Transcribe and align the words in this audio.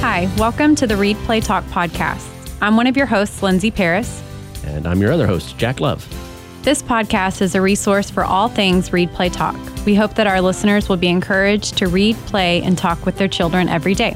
Hi, 0.00 0.30
welcome 0.36 0.74
to 0.76 0.86
the 0.86 0.96
Read 0.96 1.16
Play 1.24 1.40
Talk 1.40 1.64
podcast. 1.64 2.28
I'm 2.60 2.76
one 2.76 2.86
of 2.86 2.96
your 2.96 3.06
hosts, 3.06 3.42
Lindsay 3.42 3.70
Paris. 3.70 4.22
And 4.64 4.86
I'm 4.86 5.00
your 5.00 5.10
other 5.10 5.26
host, 5.26 5.56
Jack 5.58 5.80
Love. 5.80 6.06
This 6.62 6.82
podcast 6.82 7.40
is 7.40 7.54
a 7.54 7.62
resource 7.62 8.10
for 8.10 8.22
all 8.22 8.48
things 8.48 8.92
Read 8.92 9.10
Play 9.12 9.30
Talk. 9.30 9.56
We 9.84 9.94
hope 9.94 10.14
that 10.14 10.26
our 10.26 10.40
listeners 10.40 10.88
will 10.88 10.98
be 10.98 11.08
encouraged 11.08 11.78
to 11.78 11.88
read, 11.88 12.14
play, 12.26 12.62
and 12.62 12.76
talk 12.76 13.04
with 13.06 13.16
their 13.16 13.26
children 13.26 13.68
every 13.68 13.94
day. 13.94 14.14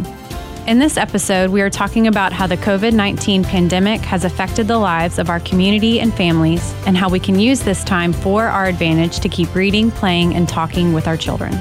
In 0.66 0.78
this 0.78 0.96
episode, 0.98 1.50
we 1.50 1.62
are 1.62 1.70
talking 1.70 2.06
about 2.06 2.32
how 2.32 2.46
the 2.46 2.58
COVID 2.58 2.92
19 2.92 3.42
pandemic 3.42 4.00
has 4.02 4.24
affected 4.24 4.68
the 4.68 4.78
lives 4.78 5.18
of 5.18 5.30
our 5.30 5.40
community 5.40 5.98
and 5.98 6.14
families, 6.14 6.74
and 6.86 6.96
how 6.96 7.08
we 7.08 7.18
can 7.18 7.38
use 7.38 7.60
this 7.60 7.82
time 7.82 8.12
for 8.12 8.44
our 8.44 8.66
advantage 8.66 9.18
to 9.20 9.28
keep 9.28 9.52
reading, 9.54 9.90
playing, 9.90 10.34
and 10.34 10.48
talking 10.48 10.92
with 10.92 11.08
our 11.08 11.16
children. 11.16 11.58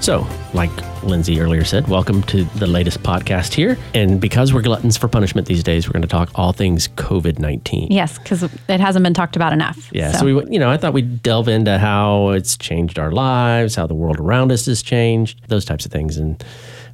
So, 0.00 0.26
like 0.52 0.70
Lindsay 1.02 1.40
earlier 1.40 1.64
said, 1.64 1.88
welcome 1.88 2.22
to 2.24 2.44
the 2.44 2.66
latest 2.66 3.02
podcast 3.02 3.54
here. 3.54 3.78
And 3.94 4.20
because 4.20 4.52
we're 4.52 4.62
gluttons 4.62 4.96
for 4.96 5.08
punishment 5.08 5.46
these 5.46 5.62
days, 5.62 5.88
we're 5.88 5.92
going 5.92 6.02
to 6.02 6.08
talk 6.08 6.30
all 6.34 6.52
things 6.52 6.88
COVID 6.88 7.38
19. 7.38 7.88
Yes, 7.90 8.18
because 8.18 8.42
it 8.42 8.80
hasn't 8.80 9.02
been 9.02 9.14
talked 9.14 9.34
about 9.36 9.52
enough. 9.52 9.90
Yeah. 9.92 10.12
So. 10.12 10.18
so, 10.18 10.24
we, 10.26 10.52
you 10.52 10.58
know, 10.58 10.70
I 10.70 10.76
thought 10.76 10.92
we'd 10.92 11.22
delve 11.22 11.48
into 11.48 11.78
how 11.78 12.30
it's 12.30 12.56
changed 12.56 12.98
our 12.98 13.12
lives, 13.12 13.74
how 13.74 13.86
the 13.86 13.94
world 13.94 14.18
around 14.18 14.52
us 14.52 14.66
has 14.66 14.82
changed, 14.82 15.40
those 15.48 15.64
types 15.64 15.86
of 15.86 15.92
things, 15.92 16.18
and 16.18 16.42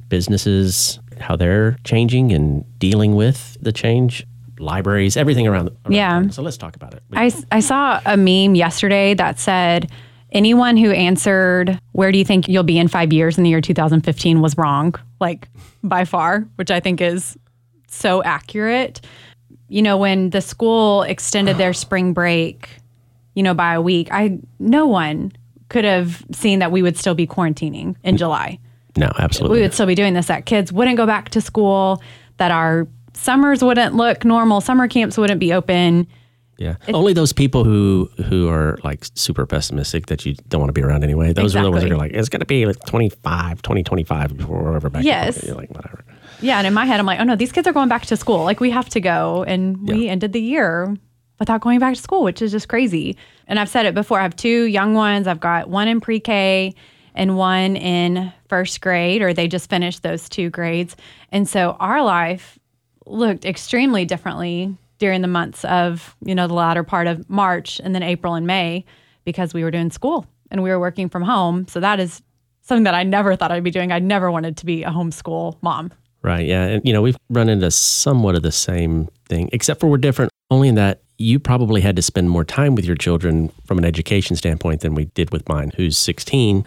businesses, 0.07 0.99
how 1.19 1.35
they're 1.35 1.77
changing 1.83 2.31
and 2.31 2.63
dealing 2.79 3.15
with 3.15 3.57
the 3.61 3.71
change 3.71 4.25
libraries, 4.57 5.17
everything 5.17 5.47
around. 5.47 5.69
around 5.69 5.93
yeah. 5.93 6.29
So 6.29 6.41
let's 6.41 6.57
talk 6.57 6.75
about 6.75 6.93
it. 6.93 7.03
I, 7.11 7.31
I 7.51 7.59
saw 7.59 7.99
a 8.05 8.15
meme 8.15 8.55
yesterday 8.55 9.13
that 9.15 9.39
said, 9.39 9.91
anyone 10.31 10.77
who 10.77 10.91
answered, 10.91 11.79
Where 11.91 12.11
do 12.11 12.17
you 12.17 12.25
think 12.25 12.47
you'll 12.47 12.63
be 12.63 12.77
in 12.77 12.87
five 12.87 13.13
years 13.13 13.37
in 13.37 13.43
the 13.43 13.49
year 13.49 13.61
2015 13.61 14.41
was 14.41 14.57
wrong, 14.57 14.95
like 15.19 15.47
by 15.83 16.05
far, 16.05 16.47
which 16.55 16.71
I 16.71 16.79
think 16.79 17.01
is 17.01 17.37
so 17.87 18.23
accurate. 18.23 19.01
You 19.67 19.81
know, 19.81 19.97
when 19.97 20.31
the 20.31 20.41
school 20.41 21.03
extended 21.03 21.57
their 21.57 21.73
spring 21.73 22.13
break, 22.13 22.69
you 23.35 23.43
know, 23.43 23.53
by 23.53 23.73
a 23.73 23.81
week, 23.81 24.09
I 24.11 24.39
no 24.59 24.85
one 24.85 25.31
could 25.69 25.85
have 25.85 26.25
seen 26.31 26.59
that 26.59 26.71
we 26.71 26.81
would 26.81 26.97
still 26.97 27.15
be 27.15 27.25
quarantining 27.25 27.95
in 28.03 28.15
mm. 28.15 28.17
July. 28.17 28.59
No, 28.97 29.09
absolutely. 29.19 29.57
We 29.57 29.61
would 29.61 29.73
still 29.73 29.85
be 29.85 29.95
doing 29.95 30.13
this, 30.13 30.25
that 30.27 30.45
kids 30.45 30.73
wouldn't 30.73 30.97
go 30.97 31.05
back 31.05 31.29
to 31.29 31.39
school, 31.39 32.03
that 32.37 32.51
our 32.51 32.87
summers 33.13 33.63
wouldn't 33.63 33.95
look 33.95 34.25
normal, 34.25 34.59
summer 34.59 34.89
camps 34.89 35.17
wouldn't 35.17 35.39
be 35.39 35.53
open 35.53 36.07
yeah. 36.61 36.75
It's, 36.87 36.95
Only 36.95 37.13
those 37.13 37.33
people 37.33 37.63
who 37.63 38.09
who 38.25 38.47
are 38.47 38.77
like 38.83 39.05
super 39.15 39.47
pessimistic 39.47 40.05
that 40.07 40.27
you 40.27 40.35
don't 40.47 40.61
want 40.61 40.69
to 40.69 40.73
be 40.73 40.83
around 40.83 41.03
anyway. 41.03 41.33
Those 41.33 41.55
exactly. 41.55 41.59
are 41.59 41.63
the 41.63 41.71
ones 41.71 41.83
that 41.83 41.91
are 41.91 41.97
like, 41.97 42.11
it's 42.11 42.29
going 42.29 42.41
to 42.41 42.45
be 42.45 42.67
like 42.67 42.79
25, 42.85 43.63
2025 43.63 44.37
before 44.37 44.61
we're 44.61 44.75
ever 44.75 44.91
back. 44.91 45.03
Yes. 45.03 45.43
You're 45.43 45.55
like, 45.55 45.71
whatever. 45.71 46.05
Yeah. 46.39 46.59
And 46.59 46.67
in 46.67 46.73
my 46.75 46.85
head, 46.85 46.99
I'm 46.99 47.07
like, 47.07 47.19
oh 47.19 47.23
no, 47.23 47.35
these 47.35 47.51
kids 47.51 47.67
are 47.67 47.73
going 47.73 47.89
back 47.89 48.05
to 48.05 48.15
school. 48.15 48.43
Like 48.43 48.59
we 48.59 48.69
have 48.69 48.89
to 48.89 48.99
go. 48.99 49.43
And 49.43 49.89
we 49.89 50.05
yeah. 50.05 50.11
ended 50.11 50.33
the 50.33 50.41
year 50.41 50.95
without 51.39 51.61
going 51.61 51.79
back 51.79 51.95
to 51.95 52.01
school, 52.01 52.23
which 52.23 52.43
is 52.43 52.51
just 52.51 52.69
crazy. 52.69 53.17
And 53.47 53.59
I've 53.59 53.69
said 53.69 53.87
it 53.87 53.95
before. 53.95 54.19
I 54.19 54.23
have 54.23 54.35
two 54.35 54.65
young 54.65 54.93
ones. 54.93 55.25
I've 55.25 55.39
got 55.39 55.67
one 55.67 55.87
in 55.87 55.99
pre 55.99 56.19
K 56.19 56.75
and 57.15 57.37
one 57.37 57.75
in 57.75 58.31
first 58.49 58.81
grade, 58.81 59.23
or 59.23 59.33
they 59.33 59.47
just 59.47 59.67
finished 59.67 60.03
those 60.03 60.29
two 60.29 60.51
grades. 60.51 60.95
And 61.31 61.49
so 61.49 61.75
our 61.79 62.03
life 62.03 62.59
looked 63.07 63.45
extremely 63.45 64.05
differently 64.05 64.77
during 65.01 65.23
the 65.23 65.27
months 65.27 65.65
of, 65.65 66.15
you 66.23 66.35
know, 66.35 66.47
the 66.47 66.53
latter 66.53 66.83
part 66.83 67.07
of 67.07 67.27
March 67.27 67.81
and 67.83 67.95
then 67.95 68.03
April 68.03 68.35
and 68.35 68.45
May 68.45 68.85
because 69.25 69.51
we 69.51 69.63
were 69.63 69.71
doing 69.71 69.89
school 69.89 70.27
and 70.51 70.61
we 70.61 70.69
were 70.69 70.79
working 70.79 71.09
from 71.09 71.23
home. 71.23 71.67
So 71.67 71.79
that 71.79 71.99
is 71.99 72.21
something 72.61 72.83
that 72.83 72.93
I 72.93 73.01
never 73.01 73.35
thought 73.35 73.51
I'd 73.51 73.63
be 73.63 73.71
doing. 73.71 73.91
I 73.91 73.97
never 73.97 74.29
wanted 74.29 74.57
to 74.57 74.65
be 74.67 74.83
a 74.83 74.91
homeschool 74.91 75.57
mom. 75.63 75.91
Right. 76.21 76.45
Yeah. 76.45 76.65
And, 76.65 76.85
you 76.85 76.93
know, 76.93 77.01
we've 77.01 77.17
run 77.31 77.49
into 77.49 77.71
somewhat 77.71 78.35
of 78.35 78.43
the 78.43 78.51
same 78.51 79.09
thing, 79.27 79.49
except 79.51 79.79
for 79.79 79.87
we're 79.87 79.97
different 79.97 80.31
only 80.51 80.67
in 80.67 80.75
that 80.75 81.01
you 81.17 81.39
probably 81.39 81.81
had 81.81 81.95
to 81.95 82.03
spend 82.03 82.29
more 82.29 82.43
time 82.43 82.75
with 82.75 82.85
your 82.85 82.95
children 82.95 83.51
from 83.65 83.79
an 83.79 83.85
education 83.85 84.35
standpoint 84.35 84.81
than 84.81 84.93
we 84.93 85.05
did 85.05 85.31
with 85.31 85.49
mine, 85.49 85.71
who's 85.77 85.97
16 85.97 86.63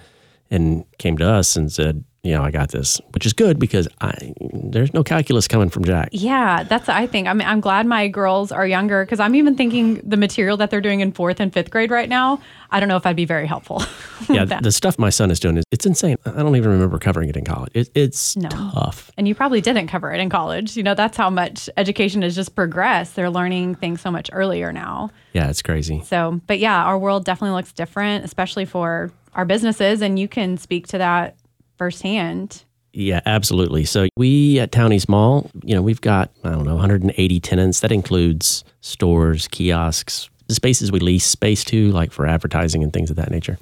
and 0.50 0.84
came 0.98 1.16
to 1.18 1.28
us 1.28 1.54
and 1.54 1.70
said, 1.70 2.02
you 2.24 2.32
know, 2.32 2.42
I 2.42 2.50
got 2.50 2.70
this, 2.70 3.02
which 3.12 3.26
is 3.26 3.34
good 3.34 3.58
because 3.58 3.86
I 4.00 4.32
there's 4.50 4.94
no 4.94 5.04
calculus 5.04 5.46
coming 5.46 5.68
from 5.68 5.84
Jack. 5.84 6.08
Yeah, 6.10 6.62
that's 6.62 6.88
I 6.88 7.06
think. 7.06 7.28
I 7.28 7.34
mean, 7.34 7.46
I'm 7.46 7.60
glad 7.60 7.86
my 7.86 8.08
girls 8.08 8.50
are 8.50 8.66
younger 8.66 9.04
because 9.04 9.20
I'm 9.20 9.34
even 9.34 9.56
thinking 9.56 9.96
the 9.96 10.16
material 10.16 10.56
that 10.56 10.70
they're 10.70 10.80
doing 10.80 11.00
in 11.00 11.12
fourth 11.12 11.38
and 11.38 11.52
fifth 11.52 11.70
grade 11.70 11.90
right 11.90 12.08
now. 12.08 12.40
I 12.70 12.80
don't 12.80 12.88
know 12.88 12.96
if 12.96 13.04
I'd 13.04 13.14
be 13.14 13.26
very 13.26 13.46
helpful. 13.46 13.82
yeah, 14.30 14.46
the 14.46 14.72
stuff 14.72 14.98
my 14.98 15.10
son 15.10 15.30
is 15.30 15.38
doing 15.38 15.58
is 15.58 15.64
it's 15.70 15.84
insane. 15.84 16.16
I 16.24 16.42
don't 16.42 16.56
even 16.56 16.70
remember 16.70 16.98
covering 16.98 17.28
it 17.28 17.36
in 17.36 17.44
college. 17.44 17.72
It, 17.74 17.90
it's 17.94 18.36
no. 18.36 18.48
tough. 18.48 19.10
And 19.18 19.28
you 19.28 19.34
probably 19.34 19.60
didn't 19.60 19.88
cover 19.88 20.10
it 20.10 20.18
in 20.18 20.30
college. 20.30 20.78
You 20.78 20.82
know, 20.82 20.94
that's 20.94 21.18
how 21.18 21.28
much 21.28 21.68
education 21.76 22.22
has 22.22 22.34
just 22.34 22.54
progressed. 22.54 23.16
They're 23.16 23.30
learning 23.30 23.74
things 23.74 24.00
so 24.00 24.10
much 24.10 24.30
earlier 24.32 24.72
now. 24.72 25.10
Yeah, 25.34 25.50
it's 25.50 25.60
crazy. 25.60 26.02
So, 26.06 26.40
but 26.46 26.58
yeah, 26.58 26.84
our 26.84 26.98
world 26.98 27.26
definitely 27.26 27.54
looks 27.54 27.72
different, 27.72 28.24
especially 28.24 28.64
for 28.64 29.12
our 29.34 29.44
businesses, 29.44 30.00
and 30.00 30.18
you 30.18 30.26
can 30.26 30.56
speak 30.56 30.86
to 30.88 30.98
that 30.98 31.36
firsthand. 31.76 32.64
Yeah, 32.94 33.20
absolutely. 33.26 33.84
So 33.84 34.08
we 34.16 34.60
at 34.60 34.70
Town 34.70 34.92
East 34.92 35.08
Mall, 35.08 35.50
you 35.64 35.74
know, 35.74 35.82
we've 35.82 36.00
got, 36.00 36.30
I 36.44 36.50
don't 36.50 36.64
know, 36.64 36.76
180 36.76 37.40
tenants. 37.40 37.80
That 37.80 37.90
includes 37.90 38.62
stores, 38.80 39.48
kiosks, 39.48 40.30
the 40.46 40.54
spaces 40.54 40.92
we 40.92 41.00
lease 41.00 41.24
space 41.24 41.64
to, 41.64 41.90
like 41.90 42.12
for 42.12 42.26
advertising 42.26 42.84
and 42.84 42.92
things 42.92 43.10
of 43.10 43.16
that 43.16 43.30
nature. 43.30 43.58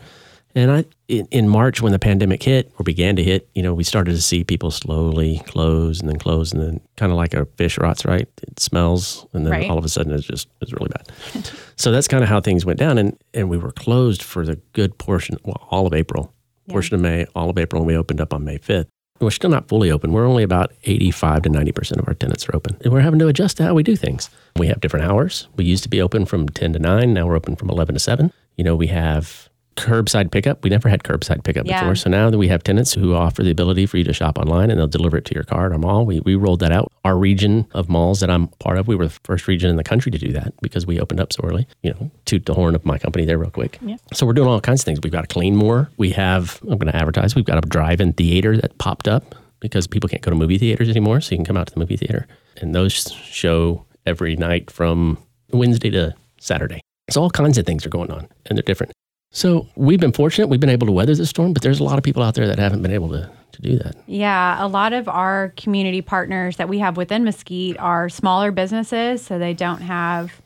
And 0.54 0.70
I, 0.70 0.84
in, 1.08 1.26
in, 1.30 1.48
March, 1.48 1.80
when 1.80 1.92
the 1.92 1.98
pandemic 1.98 2.42
hit 2.42 2.70
or 2.78 2.82
began 2.82 3.16
to 3.16 3.22
hit, 3.22 3.48
you 3.54 3.62
know, 3.62 3.72
we 3.72 3.84
started 3.84 4.10
to 4.10 4.20
see 4.20 4.44
people 4.44 4.70
slowly 4.70 5.40
close 5.46 6.00
and 6.00 6.10
then 6.10 6.18
close 6.18 6.52
and 6.52 6.62
then 6.62 6.80
kind 6.98 7.10
of 7.10 7.16
like 7.16 7.32
a 7.32 7.46
fish 7.56 7.78
rots, 7.78 8.04
right? 8.04 8.28
It 8.42 8.60
smells 8.60 9.26
and 9.32 9.46
then 9.46 9.52
right. 9.52 9.70
all 9.70 9.78
of 9.78 9.84
a 9.86 9.88
sudden 9.88 10.12
it's 10.12 10.26
just 10.26 10.48
it's 10.60 10.74
really 10.74 10.90
bad. 10.90 11.50
so 11.76 11.90
that's 11.90 12.06
kind 12.06 12.22
of 12.22 12.28
how 12.28 12.42
things 12.42 12.66
went 12.66 12.78
down, 12.78 12.98
and 12.98 13.16
and 13.32 13.48
we 13.48 13.56
were 13.56 13.72
closed 13.72 14.22
for 14.22 14.44
the 14.44 14.56
good 14.74 14.98
portion, 14.98 15.38
well, 15.42 15.66
all 15.70 15.86
of 15.86 15.94
April 15.94 16.34
portion 16.72 16.94
of 16.94 17.00
May, 17.00 17.26
all 17.34 17.50
of 17.50 17.58
April, 17.58 17.82
and 17.82 17.86
we 17.86 17.96
opened 17.96 18.20
up 18.20 18.32
on 18.34 18.44
May 18.44 18.58
5th. 18.58 18.86
We're 19.20 19.30
still 19.30 19.50
not 19.50 19.68
fully 19.68 19.90
open. 19.90 20.12
We're 20.12 20.26
only 20.26 20.42
about 20.42 20.72
85 20.84 21.42
to 21.42 21.50
90% 21.50 21.98
of 21.98 22.08
our 22.08 22.14
tenants 22.14 22.48
are 22.48 22.56
open. 22.56 22.76
And 22.82 22.92
we're 22.92 23.00
having 23.00 23.20
to 23.20 23.28
adjust 23.28 23.58
to 23.58 23.62
how 23.62 23.74
we 23.74 23.84
do 23.84 23.94
things. 23.94 24.28
We 24.56 24.66
have 24.66 24.80
different 24.80 25.06
hours. 25.06 25.46
We 25.54 25.64
used 25.64 25.84
to 25.84 25.88
be 25.88 26.02
open 26.02 26.24
from 26.24 26.48
10 26.48 26.72
to 26.72 26.78
9. 26.80 27.14
Now 27.14 27.26
we're 27.26 27.36
open 27.36 27.54
from 27.54 27.70
11 27.70 27.94
to 27.94 28.00
7. 28.00 28.32
You 28.56 28.64
know, 28.64 28.74
we 28.74 28.88
have 28.88 29.48
curbside 29.76 30.30
pickup. 30.30 30.62
We 30.62 30.70
never 30.70 30.88
had 30.88 31.02
curbside 31.02 31.44
pickup 31.44 31.66
yeah. 31.66 31.80
before. 31.80 31.94
So 31.94 32.10
now 32.10 32.30
that 32.30 32.38
we 32.38 32.48
have 32.48 32.62
tenants 32.62 32.92
who 32.92 33.14
offer 33.14 33.42
the 33.42 33.50
ability 33.50 33.86
for 33.86 33.96
you 33.96 34.04
to 34.04 34.12
shop 34.12 34.38
online 34.38 34.70
and 34.70 34.78
they'll 34.78 34.86
deliver 34.86 35.16
it 35.16 35.24
to 35.26 35.34
your 35.34 35.44
car 35.44 35.66
at 35.66 35.72
our 35.72 35.78
mall, 35.78 36.04
we, 36.04 36.20
we 36.20 36.34
rolled 36.34 36.60
that 36.60 36.72
out. 36.72 36.92
Our 37.04 37.16
region 37.16 37.66
of 37.72 37.88
malls 37.88 38.20
that 38.20 38.30
I'm 38.30 38.48
part 38.48 38.78
of, 38.78 38.88
we 38.88 38.96
were 38.96 39.06
the 39.06 39.18
first 39.24 39.48
region 39.48 39.70
in 39.70 39.76
the 39.76 39.84
country 39.84 40.12
to 40.12 40.18
do 40.18 40.32
that 40.32 40.52
because 40.60 40.86
we 40.86 41.00
opened 41.00 41.20
up 41.20 41.32
so 41.32 41.42
early. 41.44 41.66
You 41.82 41.90
know, 41.90 42.10
toot 42.24 42.46
the 42.46 42.54
horn 42.54 42.74
of 42.74 42.84
my 42.84 42.98
company 42.98 43.24
there 43.24 43.38
real 43.38 43.50
quick. 43.50 43.78
Yeah. 43.80 43.96
So 44.12 44.26
we're 44.26 44.34
doing 44.34 44.48
all 44.48 44.60
kinds 44.60 44.82
of 44.82 44.84
things. 44.84 45.00
We've 45.02 45.12
got 45.12 45.22
to 45.22 45.32
clean 45.32 45.56
more. 45.56 45.90
We 45.96 46.10
have, 46.10 46.60
I'm 46.62 46.78
going 46.78 46.92
to 46.92 46.96
advertise, 46.96 47.34
we've 47.34 47.44
got 47.44 47.58
a 47.58 47.66
drive-in 47.68 48.12
theater 48.12 48.56
that 48.56 48.78
popped 48.78 49.08
up 49.08 49.34
because 49.60 49.86
people 49.86 50.08
can't 50.08 50.22
go 50.22 50.30
to 50.30 50.36
movie 50.36 50.58
theaters 50.58 50.88
anymore. 50.88 51.20
So 51.20 51.32
you 51.32 51.38
can 51.38 51.44
come 51.44 51.56
out 51.56 51.68
to 51.68 51.74
the 51.74 51.80
movie 51.80 51.96
theater. 51.96 52.26
And 52.60 52.74
those 52.74 53.12
show 53.12 53.86
every 54.04 54.36
night 54.36 54.70
from 54.70 55.18
Wednesday 55.52 55.90
to 55.90 56.14
Saturday. 56.38 56.80
So 57.10 57.22
all 57.22 57.30
kinds 57.30 57.58
of 57.58 57.66
things 57.66 57.86
are 57.86 57.90
going 57.90 58.10
on 58.10 58.28
and 58.46 58.58
they're 58.58 58.62
different. 58.62 58.92
So 59.32 59.66
we've 59.76 59.98
been 59.98 60.12
fortunate. 60.12 60.48
We've 60.48 60.60
been 60.60 60.70
able 60.70 60.86
to 60.86 60.92
weather 60.92 61.14
the 61.14 61.26
storm, 61.26 61.54
but 61.54 61.62
there's 61.62 61.80
a 61.80 61.84
lot 61.84 61.96
of 61.96 62.04
people 62.04 62.22
out 62.22 62.34
there 62.34 62.46
that 62.46 62.58
haven't 62.58 62.82
been 62.82 62.92
able 62.92 63.08
to, 63.08 63.30
to 63.52 63.62
do 63.62 63.78
that. 63.78 63.96
Yeah. 64.06 64.64
A 64.64 64.68
lot 64.68 64.92
of 64.92 65.08
our 65.08 65.54
community 65.56 66.02
partners 66.02 66.58
that 66.58 66.68
we 66.68 66.78
have 66.80 66.98
within 66.98 67.24
Mesquite 67.24 67.78
are 67.78 68.10
smaller 68.10 68.50
businesses. 68.50 69.22
So 69.24 69.38
they 69.38 69.54
don't 69.54 69.80
have, 69.80 70.42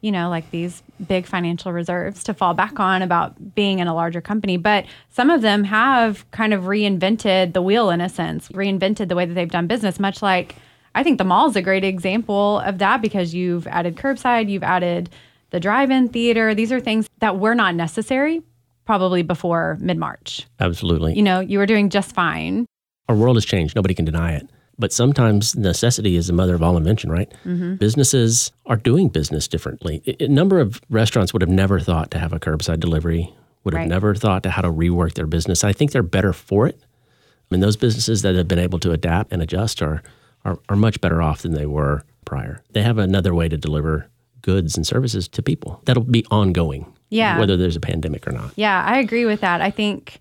you 0.00 0.10
know, 0.10 0.30
like 0.30 0.50
these 0.50 0.82
big 1.06 1.26
financial 1.26 1.70
reserves 1.70 2.24
to 2.24 2.32
fall 2.32 2.54
back 2.54 2.80
on 2.80 3.02
about 3.02 3.54
being 3.54 3.78
in 3.78 3.88
a 3.88 3.94
larger 3.94 4.22
company. 4.22 4.56
But 4.56 4.86
some 5.10 5.28
of 5.28 5.42
them 5.42 5.64
have 5.64 6.28
kind 6.30 6.54
of 6.54 6.64
reinvented 6.64 7.52
the 7.52 7.60
wheel 7.60 7.90
in 7.90 8.00
a 8.00 8.08
sense, 8.08 8.48
reinvented 8.48 9.08
the 9.08 9.16
way 9.16 9.26
that 9.26 9.34
they've 9.34 9.50
done 9.50 9.66
business, 9.66 10.00
much 10.00 10.22
like 10.22 10.56
I 10.94 11.02
think 11.02 11.18
the 11.18 11.24
mall 11.24 11.48
is 11.48 11.56
a 11.56 11.62
great 11.62 11.84
example 11.84 12.60
of 12.60 12.78
that 12.78 13.02
because 13.02 13.34
you've 13.34 13.66
added 13.66 13.96
curbside, 13.96 14.48
you've 14.48 14.62
added 14.62 15.10
the 15.54 15.60
drive 15.60 15.92
in 15.92 16.08
theater. 16.08 16.52
These 16.52 16.72
are 16.72 16.80
things 16.80 17.08
that 17.20 17.38
were 17.38 17.54
not 17.54 17.76
necessary 17.76 18.42
probably 18.84 19.22
before 19.22 19.78
mid 19.80 19.96
March. 19.96 20.48
Absolutely. 20.58 21.14
You 21.14 21.22
know, 21.22 21.38
you 21.38 21.58
were 21.58 21.66
doing 21.66 21.90
just 21.90 22.12
fine. 22.12 22.66
Our 23.08 23.14
world 23.14 23.36
has 23.36 23.44
changed. 23.44 23.76
Nobody 23.76 23.94
can 23.94 24.04
deny 24.04 24.32
it. 24.32 24.50
But 24.76 24.92
sometimes 24.92 25.54
necessity 25.54 26.16
is 26.16 26.26
the 26.26 26.32
mother 26.32 26.56
of 26.56 26.62
all 26.62 26.76
invention, 26.76 27.08
right? 27.08 27.32
Mm-hmm. 27.44 27.76
Businesses 27.76 28.50
are 28.66 28.76
doing 28.76 29.08
business 29.08 29.46
differently. 29.46 30.02
A 30.18 30.26
number 30.26 30.58
of 30.58 30.80
restaurants 30.90 31.32
would 31.32 31.42
have 31.42 31.48
never 31.48 31.78
thought 31.78 32.10
to 32.10 32.18
have 32.18 32.32
a 32.32 32.40
curbside 32.40 32.80
delivery, 32.80 33.32
would 33.62 33.74
have 33.74 33.82
right. 33.82 33.88
never 33.88 34.16
thought 34.16 34.42
to 34.42 34.50
how 34.50 34.62
to 34.62 34.72
rework 34.72 35.14
their 35.14 35.28
business. 35.28 35.62
I 35.62 35.72
think 35.72 35.92
they're 35.92 36.02
better 36.02 36.32
for 36.32 36.66
it. 36.66 36.80
I 36.82 37.54
mean, 37.54 37.60
those 37.60 37.76
businesses 37.76 38.22
that 38.22 38.34
have 38.34 38.48
been 38.48 38.58
able 38.58 38.80
to 38.80 38.90
adapt 38.90 39.32
and 39.32 39.40
adjust 39.40 39.80
are, 39.80 40.02
are, 40.44 40.58
are 40.68 40.76
much 40.76 41.00
better 41.00 41.22
off 41.22 41.42
than 41.42 41.54
they 41.54 41.66
were 41.66 42.02
prior. 42.24 42.60
They 42.70 42.82
have 42.82 42.98
another 42.98 43.32
way 43.32 43.48
to 43.48 43.56
deliver 43.56 44.08
goods 44.44 44.76
and 44.76 44.86
services 44.86 45.26
to 45.28 45.42
people. 45.42 45.80
That'll 45.86 46.04
be 46.04 46.24
ongoing. 46.30 46.86
Yeah. 47.08 47.38
Whether 47.38 47.56
there's 47.56 47.76
a 47.76 47.80
pandemic 47.80 48.28
or 48.28 48.32
not. 48.32 48.52
Yeah, 48.56 48.84
I 48.84 48.98
agree 48.98 49.24
with 49.24 49.40
that. 49.40 49.60
I 49.60 49.70
think 49.70 50.18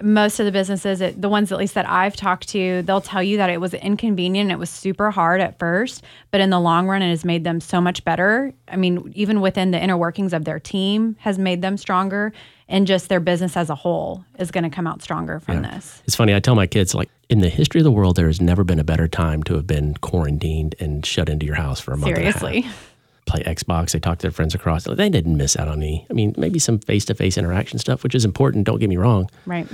most 0.00 0.38
of 0.38 0.46
the 0.46 0.52
businesses, 0.52 1.00
it, 1.00 1.20
the 1.20 1.28
ones 1.28 1.50
at 1.50 1.58
least 1.58 1.74
that 1.74 1.88
I've 1.88 2.14
talked 2.14 2.48
to, 2.50 2.82
they'll 2.82 3.00
tell 3.00 3.22
you 3.22 3.36
that 3.38 3.50
it 3.50 3.60
was 3.60 3.74
inconvenient. 3.74 4.52
It 4.52 4.58
was 4.58 4.70
super 4.70 5.10
hard 5.10 5.40
at 5.40 5.58
first, 5.58 6.04
but 6.30 6.40
in 6.40 6.50
the 6.50 6.60
long 6.60 6.86
run, 6.86 7.02
it 7.02 7.10
has 7.10 7.24
made 7.24 7.42
them 7.44 7.60
so 7.60 7.80
much 7.80 8.04
better. 8.04 8.52
I 8.68 8.76
mean, 8.76 9.12
even 9.16 9.40
within 9.40 9.72
the 9.72 9.82
inner 9.82 9.96
workings 9.96 10.32
of 10.32 10.44
their 10.44 10.60
team, 10.60 11.16
has 11.18 11.36
made 11.38 11.62
them 11.62 11.76
stronger, 11.76 12.32
and 12.68 12.86
just 12.86 13.08
their 13.08 13.18
business 13.18 13.56
as 13.56 13.70
a 13.70 13.74
whole 13.74 14.24
is 14.38 14.52
going 14.52 14.64
to 14.64 14.70
come 14.70 14.86
out 14.86 15.02
stronger 15.02 15.40
from 15.40 15.64
yeah. 15.64 15.74
this. 15.74 16.00
It's 16.04 16.14
funny. 16.14 16.32
I 16.32 16.38
tell 16.38 16.54
my 16.54 16.68
kids, 16.68 16.94
like, 16.94 17.10
in 17.28 17.40
the 17.40 17.48
history 17.48 17.80
of 17.80 17.84
the 17.84 17.90
world, 17.90 18.14
there 18.14 18.28
has 18.28 18.40
never 18.40 18.62
been 18.62 18.78
a 18.78 18.84
better 18.84 19.08
time 19.08 19.42
to 19.44 19.54
have 19.54 19.66
been 19.66 19.94
quarantined 19.94 20.76
and 20.78 21.04
shut 21.04 21.28
into 21.28 21.44
your 21.44 21.56
house 21.56 21.80
for 21.80 21.92
a 21.92 21.96
month. 21.96 22.14
Seriously. 22.14 22.66
Play 23.28 23.42
Xbox. 23.42 23.92
They 23.92 24.00
talk 24.00 24.18
to 24.18 24.22
their 24.22 24.30
friends 24.32 24.54
across. 24.54 24.84
They 24.84 25.08
didn't 25.08 25.36
miss 25.36 25.56
out 25.56 25.68
on 25.68 25.82
any. 25.82 26.06
I 26.10 26.14
mean, 26.14 26.34
maybe 26.36 26.58
some 26.58 26.78
face 26.78 27.04
to 27.04 27.14
face 27.14 27.36
interaction 27.36 27.78
stuff, 27.78 28.02
which 28.02 28.14
is 28.14 28.24
important. 28.24 28.64
Don't 28.64 28.78
get 28.78 28.88
me 28.88 28.96
wrong. 28.96 29.30
Right. 29.46 29.68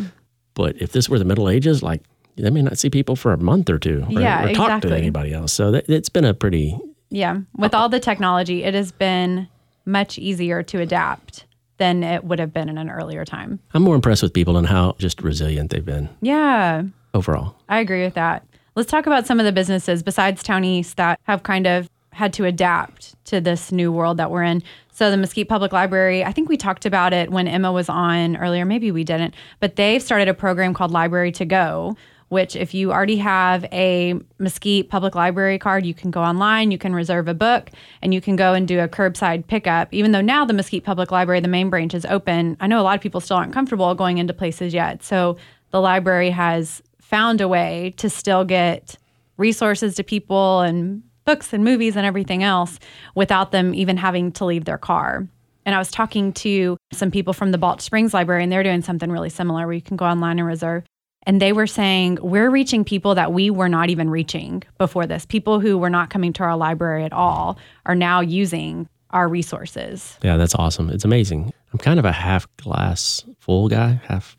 But 0.54 0.80
if 0.82 0.92
this 0.92 1.08
were 1.08 1.18
the 1.18 1.24
Middle 1.24 1.48
Ages, 1.48 1.82
like 1.82 2.02
they 2.36 2.50
may 2.50 2.62
not 2.62 2.78
see 2.78 2.90
people 2.90 3.16
for 3.16 3.32
a 3.32 3.38
month 3.38 3.70
or 3.70 3.78
two, 3.78 4.04
or, 4.10 4.20
yeah, 4.20 4.44
or 4.44 4.52
talk 4.52 4.66
exactly. 4.66 4.90
to 4.90 4.96
anybody 4.96 5.32
else. 5.32 5.52
So 5.52 5.70
that, 5.70 5.88
it's 5.88 6.08
been 6.08 6.24
a 6.24 6.34
pretty. 6.34 6.78
Yeah, 7.10 7.40
with 7.56 7.74
uh, 7.74 7.78
all 7.78 7.88
the 7.88 8.00
technology, 8.00 8.64
it 8.64 8.74
has 8.74 8.90
been 8.90 9.48
much 9.86 10.18
easier 10.18 10.62
to 10.64 10.80
adapt 10.80 11.44
than 11.78 12.02
it 12.02 12.24
would 12.24 12.38
have 12.38 12.52
been 12.52 12.68
in 12.68 12.78
an 12.78 12.90
earlier 12.90 13.24
time. 13.24 13.60
I'm 13.72 13.82
more 13.82 13.94
impressed 13.94 14.22
with 14.22 14.32
people 14.32 14.56
and 14.56 14.66
how 14.66 14.96
just 14.98 15.22
resilient 15.22 15.70
they've 15.70 15.84
been. 15.84 16.08
Yeah. 16.20 16.84
Overall. 17.12 17.56
I 17.68 17.78
agree 17.80 18.02
with 18.04 18.14
that. 18.14 18.44
Let's 18.74 18.90
talk 18.90 19.06
about 19.06 19.26
some 19.26 19.38
of 19.38 19.46
the 19.46 19.52
businesses 19.52 20.02
besides 20.02 20.42
Town 20.42 20.64
East 20.64 20.96
that 20.96 21.20
have 21.24 21.44
kind 21.44 21.66
of 21.66 21.88
had 22.14 22.32
to 22.34 22.44
adapt 22.44 23.14
to 23.26 23.40
this 23.40 23.72
new 23.72 23.92
world 23.92 24.16
that 24.16 24.30
we're 24.30 24.42
in. 24.42 24.62
So 24.92 25.10
the 25.10 25.16
Mesquite 25.16 25.48
Public 25.48 25.72
Library, 25.72 26.24
I 26.24 26.32
think 26.32 26.48
we 26.48 26.56
talked 26.56 26.86
about 26.86 27.12
it 27.12 27.30
when 27.30 27.48
Emma 27.48 27.72
was 27.72 27.88
on 27.88 28.36
earlier, 28.36 28.64
maybe 28.64 28.90
we 28.92 29.02
didn't, 29.02 29.34
but 29.60 29.76
they've 29.76 30.02
started 30.02 30.28
a 30.28 30.34
program 30.34 30.72
called 30.72 30.92
Library 30.92 31.32
to 31.32 31.44
Go, 31.44 31.96
which 32.28 32.54
if 32.56 32.74
you 32.74 32.92
already 32.92 33.16
have 33.16 33.64
a 33.72 34.14
Mesquite 34.38 34.88
Public 34.88 35.14
Library 35.14 35.58
card, 35.58 35.84
you 35.84 35.94
can 35.94 36.10
go 36.10 36.22
online, 36.22 36.70
you 36.70 36.78
can 36.78 36.94
reserve 36.94 37.28
a 37.28 37.34
book, 37.34 37.70
and 38.02 38.14
you 38.14 38.20
can 38.20 38.36
go 38.36 38.54
and 38.54 38.66
do 38.68 38.80
a 38.80 38.88
curbside 38.88 39.46
pickup. 39.46 39.92
Even 39.92 40.12
though 40.12 40.20
now 40.20 40.44
the 40.44 40.52
Mesquite 40.52 40.84
Public 40.84 41.10
Library, 41.10 41.40
the 41.40 41.48
main 41.48 41.70
branch 41.70 41.94
is 41.94 42.06
open, 42.06 42.56
I 42.60 42.66
know 42.66 42.80
a 42.80 42.82
lot 42.82 42.96
of 42.96 43.02
people 43.02 43.20
still 43.20 43.36
aren't 43.36 43.52
comfortable 43.52 43.94
going 43.94 44.18
into 44.18 44.32
places 44.32 44.72
yet. 44.72 45.02
So 45.02 45.36
the 45.70 45.80
library 45.80 46.30
has 46.30 46.82
found 47.00 47.40
a 47.40 47.48
way 47.48 47.94
to 47.96 48.08
still 48.08 48.44
get 48.44 48.96
resources 49.36 49.96
to 49.96 50.04
people 50.04 50.60
and 50.60 51.02
books 51.24 51.52
and 51.52 51.64
movies 51.64 51.96
and 51.96 52.06
everything 52.06 52.42
else 52.42 52.78
without 53.14 53.52
them 53.52 53.74
even 53.74 53.96
having 53.96 54.32
to 54.32 54.44
leave 54.44 54.64
their 54.64 54.78
car. 54.78 55.26
And 55.66 55.74
I 55.74 55.78
was 55.78 55.90
talking 55.90 56.32
to 56.34 56.76
some 56.92 57.10
people 57.10 57.32
from 57.32 57.50
the 57.50 57.58
Balch 57.58 57.80
Springs 57.80 58.12
Library, 58.12 58.42
and 58.42 58.52
they're 58.52 58.62
doing 58.62 58.82
something 58.82 59.10
really 59.10 59.30
similar 59.30 59.66
where 59.66 59.74
you 59.74 59.80
can 59.80 59.96
go 59.96 60.04
online 60.04 60.38
and 60.38 60.46
reserve. 60.46 60.84
And 61.26 61.40
they 61.40 61.54
were 61.54 61.66
saying, 61.66 62.18
we're 62.20 62.50
reaching 62.50 62.84
people 62.84 63.14
that 63.14 63.32
we 63.32 63.48
were 63.48 63.68
not 63.70 63.88
even 63.88 64.10
reaching 64.10 64.62
before 64.76 65.06
this. 65.06 65.24
People 65.24 65.60
who 65.60 65.78
were 65.78 65.88
not 65.88 66.10
coming 66.10 66.34
to 66.34 66.42
our 66.42 66.56
library 66.56 67.02
at 67.04 67.14
all 67.14 67.58
are 67.86 67.94
now 67.94 68.20
using 68.20 68.88
our 69.08 69.26
resources. 69.26 70.18
Yeah, 70.22 70.36
that's 70.36 70.54
awesome. 70.54 70.90
It's 70.90 71.04
amazing. 71.04 71.52
I'm 71.72 71.78
kind 71.78 71.98
of 71.98 72.04
a 72.04 72.12
half 72.12 72.46
glass 72.58 73.24
full 73.38 73.68
guy, 73.68 74.00
half 74.04 74.36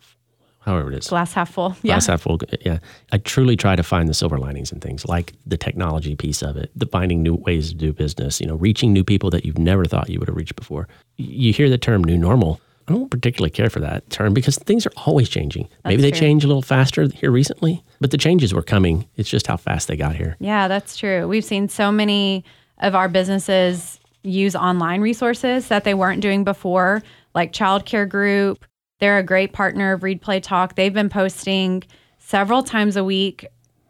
however 0.65 0.91
it 0.91 0.97
is. 0.97 1.07
Glass 1.07 1.33
half 1.33 1.51
full. 1.51 1.69
Glass 1.81 2.07
yeah. 2.07 2.11
half 2.11 2.21
full. 2.21 2.39
Yeah. 2.61 2.79
I 3.11 3.19
truly 3.19 3.55
try 3.55 3.75
to 3.75 3.83
find 3.83 4.09
the 4.09 4.13
silver 4.13 4.37
linings 4.37 4.71
and 4.71 4.81
things 4.81 5.05
like 5.05 5.33
the 5.45 5.57
technology 5.57 6.15
piece 6.15 6.41
of 6.41 6.57
it, 6.57 6.71
the 6.75 6.87
finding 6.87 7.21
new 7.23 7.35
ways 7.35 7.69
to 7.69 7.75
do 7.75 7.93
business, 7.93 8.41
you 8.41 8.47
know, 8.47 8.55
reaching 8.55 8.91
new 8.91 9.03
people 9.03 9.29
that 9.29 9.45
you've 9.45 9.59
never 9.59 9.85
thought 9.85 10.09
you 10.09 10.19
would 10.19 10.27
have 10.27 10.35
reached 10.35 10.55
before. 10.55 10.87
You 11.17 11.53
hear 11.53 11.69
the 11.69 11.77
term 11.77 12.03
new 12.03 12.17
normal. 12.17 12.59
I 12.87 12.93
don't 12.93 13.09
particularly 13.09 13.49
care 13.49 13.69
for 13.69 13.79
that 13.79 14.07
term 14.11 14.33
because 14.33 14.57
things 14.57 14.85
are 14.85 14.91
always 15.05 15.27
changing. 15.27 15.63
That's 15.63 15.93
Maybe 15.93 16.01
they 16.03 16.11
true. 16.11 16.19
change 16.19 16.43
a 16.43 16.47
little 16.47 16.61
faster 16.61 17.07
here 17.07 17.31
recently, 17.31 17.83
but 17.99 18.11
the 18.11 18.17
changes 18.17 18.53
were 18.53 18.61
coming. 18.61 19.07
It's 19.15 19.29
just 19.29 19.47
how 19.47 19.57
fast 19.57 19.87
they 19.87 19.95
got 19.95 20.15
here. 20.15 20.37
Yeah, 20.39 20.67
that's 20.67 20.95
true. 20.95 21.27
We've 21.27 21.43
seen 21.45 21.67
so 21.67 21.91
many 21.91 22.45
of 22.77 22.93
our 22.93 23.09
businesses 23.09 23.99
use 24.21 24.55
online 24.55 25.01
resources 25.01 25.67
that 25.69 25.83
they 25.83 25.93
weren't 25.93 26.21
doing 26.21 26.43
before, 26.43 27.01
like 27.33 27.53
Childcare 27.53 28.07
Group. 28.07 28.65
They're 28.99 29.17
a 29.17 29.23
great 29.23 29.53
partner 29.53 29.93
of 29.93 30.03
Read 30.03 30.21
Play 30.21 30.39
Talk. 30.39 30.75
They've 30.75 30.93
been 30.93 31.09
posting 31.09 31.83
several 32.17 32.63
times 32.63 32.95
a 32.95 33.03
week 33.03 33.45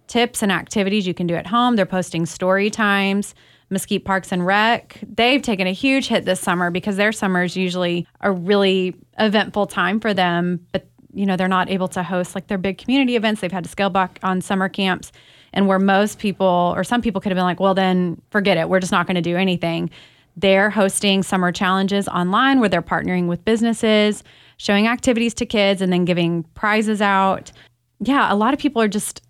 tips 0.08 0.42
and 0.44 0.52
activities 0.52 1.08
you 1.08 1.14
can 1.14 1.28
do 1.28 1.36
at 1.36 1.48
home. 1.48 1.76
They're 1.76 1.86
posting 1.86 2.26
story 2.26 2.70
times. 2.70 3.36
Mesquite 3.70 4.06
Parks 4.06 4.32
and 4.32 4.46
Rec, 4.46 5.00
they've 5.02 5.42
taken 5.42 5.66
a 5.66 5.72
huge 5.72 6.08
hit 6.08 6.26
this 6.26 6.40
summer 6.40 6.70
because 6.70 6.98
their 6.98 7.12
summer 7.12 7.44
is 7.44 7.58
usually 7.58 8.08
a 8.22 8.32
really 8.32 8.96
eventful 9.18 9.66
time 9.66 10.00
for 10.00 10.14
them, 10.14 10.64
but 10.72 10.88
you 11.14 11.26
know, 11.26 11.36
they're 11.36 11.48
not 11.48 11.70
able 11.70 11.88
to 11.88 12.04
host 12.04 12.36
like 12.36 12.48
their 12.48 12.58
big 12.58 12.78
community 12.78 13.16
events. 13.16 13.42
They've 13.42 13.52
had 13.52 13.64
to 13.64 13.70
scale 13.70 13.90
back 13.90 14.20
on 14.22 14.42
summer 14.42 14.70
camps. 14.70 15.12
And 15.54 15.68
where 15.68 15.80
most 15.80 16.20
people 16.20 16.74
or 16.76 16.84
some 16.84 17.02
people 17.02 17.22
could 17.22 17.32
have 17.32 17.38
been 17.38 17.46
like, 17.46 17.62
well, 17.62 17.74
then 17.74 18.22
forget 18.30 18.58
it. 18.58 18.68
We're 18.68 18.82
just 18.82 18.92
not 18.92 19.08
going 19.08 19.16
to 19.16 19.22
do 19.22 19.38
anything. 19.38 19.90
They're 20.36 20.70
hosting 20.70 21.24
summer 21.24 21.54
challenges 21.54 22.10
online 22.10 22.60
where 22.60 22.68
they're 22.68 22.82
partnering 22.82 23.28
with 23.28 23.46
businesses, 23.46 24.22
showing 24.58 24.88
activities 24.88 25.34
to 25.36 25.46
kids, 25.46 25.82
and 25.82 25.92
then 25.92 26.06
giving 26.06 26.44
prizes 26.56 27.02
out. 27.02 27.52
Yeah, 28.00 28.32
a 28.32 28.36
lot 28.36 28.54
of 28.54 28.60
people 28.60 28.82
are 28.82 28.88
just 28.88 29.22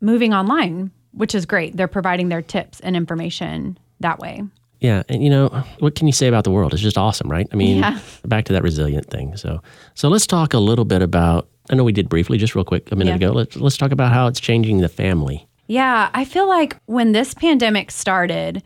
moving 0.00 0.32
online, 0.34 0.90
which 1.12 1.34
is 1.34 1.46
great. 1.46 1.76
They're 1.76 1.88
providing 1.88 2.28
their 2.28 2.42
tips 2.42 2.80
and 2.80 2.96
information 2.96 3.78
that 4.00 4.18
way. 4.18 4.42
Yeah, 4.80 5.02
and 5.08 5.22
you 5.24 5.30
know 5.30 5.48
what 5.78 5.94
can 5.94 6.06
you 6.06 6.12
say 6.12 6.26
about 6.28 6.44
the 6.44 6.50
world? 6.50 6.72
It's 6.74 6.82
just 6.82 6.98
awesome, 6.98 7.30
right? 7.30 7.48
I 7.52 7.56
mean, 7.56 7.78
Yeah. 7.78 7.98
back 8.26 8.44
to 8.46 8.52
that 8.52 8.62
resilient 8.62 9.08
thing. 9.10 9.36
So, 9.36 9.62
so 9.94 10.08
let's 10.08 10.26
talk 10.26 10.52
a 10.54 10.58
little 10.58 10.84
bit 10.84 11.00
about. 11.02 11.48
I 11.70 11.74
know 11.74 11.82
we 11.82 11.92
did 11.92 12.08
briefly, 12.08 12.38
just 12.38 12.54
real 12.54 12.64
quick, 12.64 12.92
a 12.92 12.96
minute 12.96 13.20
Yeah. 13.20 13.28
ago. 13.28 13.32
Let's 13.32 13.56
let's 13.56 13.76
talk 13.76 13.90
about 13.90 14.12
how 14.12 14.26
it's 14.26 14.38
changing 14.38 14.78
the 14.82 14.88
family. 14.88 15.46
Yeah, 15.66 16.10
I 16.14 16.24
feel 16.24 16.46
like 16.46 16.76
when 16.86 17.12
this 17.12 17.34
pandemic 17.34 17.90
started 17.90 18.62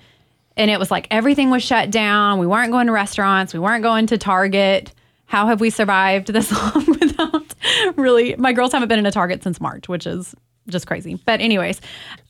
and 0.56 0.70
it 0.70 0.78
was 0.78 0.90
like 0.90 1.06
everything 1.10 1.48
was 1.50 1.62
shut 1.62 1.90
down, 1.90 2.38
we 2.40 2.46
weren't 2.46 2.72
going 2.72 2.88
to 2.88 2.92
restaurants, 2.92 3.54
we 3.54 3.60
weren't 3.60 3.82
going 3.82 4.06
to 4.08 4.18
Target. 4.18 4.92
How 5.30 5.46
have 5.46 5.60
we 5.60 5.70
survived 5.70 6.32
this 6.32 6.50
long 6.76 6.84
without 6.86 7.54
really? 7.96 8.34
My 8.36 8.52
girls 8.52 8.72
haven't 8.72 8.88
been 8.88 8.98
in 8.98 9.06
a 9.06 9.12
Target 9.12 9.44
since 9.44 9.60
March, 9.60 9.88
which 9.88 10.04
is 10.04 10.34
just 10.68 10.88
crazy. 10.88 11.20
But, 11.24 11.40
anyways, 11.40 11.80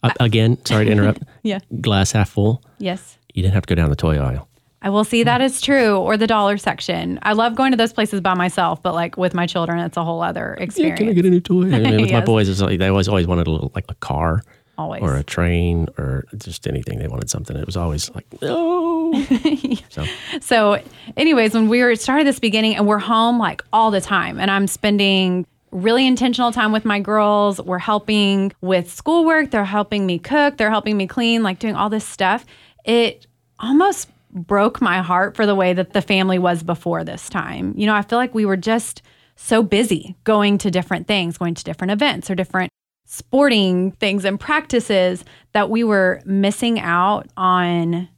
Uh, 0.03 0.11
again, 0.21 0.63
sorry 0.67 0.85
to 0.85 0.91
interrupt. 0.93 1.23
yeah, 1.43 1.61
Glass 1.81 2.13
half 2.13 2.29
full. 2.29 2.63
yes. 2.79 3.17
You 3.33 3.43
didn't 3.43 3.55
have 3.55 3.65
to 3.65 3.75
go 3.75 3.81
down 3.81 3.89
the 3.89 3.97
toy 3.97 4.19
aisle. 4.19 4.49
I 4.83 4.91
will 4.91 5.05
see 5.05 5.23
that 5.23 5.41
is 5.41 5.63
true, 5.63 5.97
or 5.97 6.17
the 6.19 6.27
dollar 6.27 6.59
section. 6.59 7.19
I 7.23 7.33
love 7.33 7.55
going 7.55 7.71
to 7.71 7.77
those 7.79 7.93
places 7.95 8.21
by 8.21 8.35
myself, 8.35 8.83
but 8.83 8.93
like 8.95 9.17
with 9.17 9.33
my 9.35 9.47
children, 9.47 9.79
it's 9.79 9.97
a 9.97 10.05
whole 10.05 10.21
other 10.21 10.55
experience. 10.61 10.99
Yeah, 11.01 11.05
can 11.07 11.09
I 11.11 11.15
get 11.15 11.25
a 11.25 11.31
new 11.31 11.41
toy? 11.41 11.73
I 11.73 11.79
mean, 11.81 12.01
with 12.03 12.13
my 12.13 12.21
boys, 12.35 12.49
it's 12.51 12.61
like 12.61 12.79
they 12.79 12.89
always 12.89 13.09
always 13.09 13.27
wanted 13.27 13.47
a 13.47 13.51
little 13.51 13.71
like 13.75 13.85
a 13.89 13.95
car 13.95 14.43
Always. 14.81 15.03
or 15.03 15.15
a 15.15 15.23
train 15.23 15.89
or 15.99 16.25
just 16.39 16.67
anything. 16.67 16.99
They 16.99 17.07
wanted 17.07 17.29
something. 17.29 17.55
It 17.55 17.67
was 17.67 17.77
always 17.77 18.11
like 18.15 18.25
no. 18.41 19.13
so 19.91 20.07
So, 20.41 20.83
anyways, 21.19 21.53
when 21.53 21.69
we 21.69 21.83
were 21.83 21.95
started 21.97 22.27
this 22.27 22.39
beginning 22.39 22.77
and 22.77 22.87
we're 22.87 22.99
home 22.99 23.39
like 23.39 23.63
all 23.75 23.91
the 23.91 24.01
time, 24.01 24.41
and 24.41 24.51
I'm 24.51 24.67
spending 24.67 25.47
really 25.71 26.07
intentional 26.07 26.51
time 26.51 26.73
with 26.73 26.87
my 26.87 26.99
girls. 26.99 27.61
We're 27.61 27.79
helping 27.79 28.53
with 28.63 28.91
schoolwork. 28.91 29.51
They're 29.51 29.65
helping 29.67 30.07
me 30.07 30.19
cook. 30.19 30.57
They're 30.57 30.71
helping 30.71 30.97
me 30.97 31.07
clean, 31.07 31.43
like 31.43 31.59
doing 31.59 31.77
all 31.77 31.91
this 31.91 32.07
stuff. 32.07 32.47
It 32.85 33.27
almost 33.59 34.09
broke 34.33 34.81
my 34.81 35.03
heart 35.03 35.37
for 35.37 35.45
the 35.45 35.55
way 35.55 35.75
that 35.75 35.93
the 35.93 36.03
family 36.03 36.39
was 36.39 36.63
before 36.63 37.05
this 37.05 37.29
time. 37.29 37.75
You 37.77 37.87
know, 37.87 37.95
I 37.95 38.03
feel 38.03 38.19
like 38.19 38.35
we 38.35 38.47
were 38.47 38.57
just 38.57 39.03
so 39.37 39.63
busy 39.63 40.17
going 40.25 40.59
to 40.59 40.71
different 40.71 41.07
things, 41.07 41.39
going 41.39 41.55
to 41.55 41.65
different 41.65 41.91
events 41.93 42.31
or 42.31 42.35
different 42.35 42.71
sporting 43.15 43.91
things 43.93 44.25
and 44.25 44.39
practices 44.39 45.25
that 45.53 45.69
we 45.69 45.83
were 45.83 46.23
missing 46.25 46.79
out 46.79 47.27
on 47.37 48.09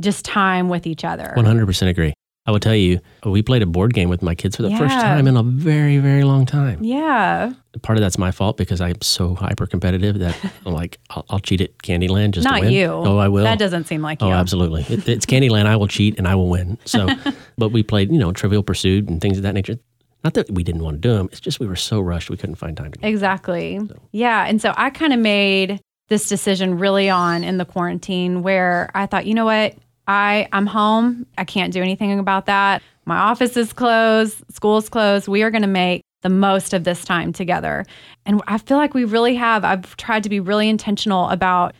just 0.00 0.24
time 0.24 0.68
with 0.68 0.84
each 0.84 1.04
other. 1.04 1.32
one 1.36 1.44
hundred 1.44 1.66
percent 1.66 1.90
agree. 1.90 2.12
I 2.44 2.50
will 2.50 2.58
tell 2.58 2.74
you, 2.74 2.98
we 3.24 3.40
played 3.40 3.62
a 3.62 3.66
board 3.66 3.94
game 3.94 4.08
with 4.08 4.20
my 4.20 4.34
kids 4.34 4.56
for 4.56 4.62
the 4.62 4.70
first 4.76 4.92
time 4.94 5.28
in 5.28 5.36
a 5.36 5.44
very 5.44 5.98
very 5.98 6.24
long 6.24 6.44
time. 6.44 6.82
Yeah. 6.82 7.52
Part 7.82 7.96
of 7.98 8.02
that's 8.02 8.18
my 8.18 8.32
fault 8.32 8.56
because 8.56 8.80
I'm 8.80 9.00
so 9.00 9.36
hyper 9.36 9.64
competitive 9.64 10.18
that 10.18 10.36
I'm 10.66 10.72
like 10.72 10.98
I'll, 11.10 11.24
I'll 11.30 11.38
cheat 11.38 11.60
at 11.60 11.78
Candyland 11.78 12.32
just 12.32 12.44
to 12.48 12.52
Not 12.52 12.72
you. 12.72 12.86
Oh, 12.86 13.18
I 13.18 13.28
will. 13.28 13.44
That 13.44 13.60
doesn't 13.60 13.84
seem 13.86 14.02
like 14.02 14.18
Oh, 14.22 14.26
you. 14.26 14.34
absolutely. 14.34 14.82
It, 14.88 15.08
it's 15.08 15.24
Candyland. 15.24 15.66
I 15.66 15.76
will 15.76 15.86
cheat 15.86 16.18
and 16.18 16.26
I 16.26 16.34
will 16.34 16.48
win. 16.48 16.78
So, 16.84 17.06
but 17.58 17.68
we 17.68 17.84
played, 17.84 18.10
you 18.10 18.18
know, 18.18 18.32
Trivial 18.32 18.64
Pursuit 18.64 19.08
and 19.08 19.20
things 19.20 19.36
of 19.36 19.44
that 19.44 19.54
nature. 19.54 19.78
Not 20.24 20.34
that 20.34 20.50
we 20.50 20.62
didn't 20.62 20.82
want 20.82 21.02
to 21.02 21.08
do 21.08 21.14
them. 21.14 21.28
It's 21.32 21.40
just 21.40 21.58
we 21.60 21.66
were 21.66 21.76
so 21.76 22.00
rushed 22.00 22.30
we 22.30 22.36
couldn't 22.36 22.56
find 22.56 22.76
time 22.76 22.92
to. 22.92 23.06
Exactly. 23.06 23.80
Yeah. 24.12 24.44
And 24.46 24.60
so 24.62 24.72
I 24.76 24.90
kind 24.90 25.12
of 25.12 25.18
made 25.18 25.80
this 26.08 26.28
decision 26.28 26.78
really 26.78 27.08
on 27.10 27.42
in 27.42 27.56
the 27.56 27.64
quarantine 27.64 28.42
where 28.42 28.90
I 28.94 29.06
thought, 29.06 29.26
you 29.26 29.34
know 29.34 29.44
what? 29.44 29.74
I, 30.06 30.48
I'm 30.52 30.66
home. 30.66 31.26
I 31.38 31.44
can't 31.44 31.72
do 31.72 31.80
anything 31.80 32.18
about 32.18 32.46
that. 32.46 32.82
My 33.04 33.16
office 33.16 33.56
is 33.56 33.72
closed, 33.72 34.44
school's 34.52 34.88
closed. 34.88 35.26
We 35.26 35.42
are 35.42 35.50
going 35.50 35.62
to 35.62 35.68
make 35.68 36.02
the 36.22 36.28
most 36.28 36.72
of 36.72 36.84
this 36.84 37.04
time 37.04 37.32
together. 37.32 37.84
And 38.26 38.40
I 38.46 38.58
feel 38.58 38.76
like 38.76 38.94
we 38.94 39.04
really 39.04 39.34
have. 39.34 39.64
I've 39.64 39.96
tried 39.96 40.22
to 40.22 40.28
be 40.28 40.38
really 40.38 40.68
intentional 40.68 41.28
about 41.30 41.74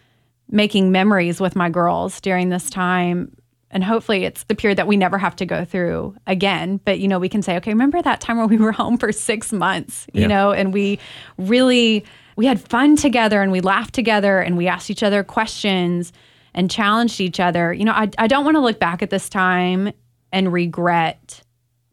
making 0.50 0.90
memories 0.90 1.40
with 1.40 1.54
my 1.54 1.70
girls 1.70 2.20
during 2.20 2.48
this 2.48 2.68
time 2.68 3.36
and 3.72 3.82
hopefully 3.82 4.24
it's 4.24 4.44
the 4.44 4.54
period 4.54 4.78
that 4.78 4.86
we 4.86 4.96
never 4.96 5.18
have 5.18 5.34
to 5.36 5.46
go 5.46 5.64
through 5.64 6.14
again 6.26 6.78
but 6.84 6.98
you 7.00 7.08
know 7.08 7.18
we 7.18 7.28
can 7.28 7.42
say 7.42 7.56
okay 7.56 7.70
remember 7.72 8.00
that 8.02 8.20
time 8.20 8.36
where 8.36 8.46
we 8.46 8.56
were 8.58 8.72
home 8.82 8.96
for 8.98 9.10
six 9.12 9.52
months 9.52 10.06
you 10.12 10.22
Yeah. 10.22 10.26
know 10.28 10.52
and 10.52 10.72
we 10.72 10.98
really 11.38 12.04
we 12.36 12.46
had 12.46 12.60
fun 12.60 12.96
together 12.96 13.42
and 13.42 13.50
we 13.52 13.60
laughed 13.60 13.94
together 13.94 14.38
and 14.40 14.56
we 14.56 14.68
asked 14.68 14.90
each 14.90 15.02
other 15.02 15.24
questions 15.24 16.12
and 16.54 16.70
challenged 16.70 17.20
each 17.20 17.40
other 17.40 17.72
you 17.72 17.84
know 17.84 17.92
i, 17.92 18.08
I 18.18 18.26
don't 18.26 18.44
want 18.44 18.56
to 18.56 18.60
look 18.60 18.78
back 18.78 19.02
at 19.02 19.10
this 19.10 19.28
time 19.28 19.92
and 20.32 20.52
regret 20.52 21.42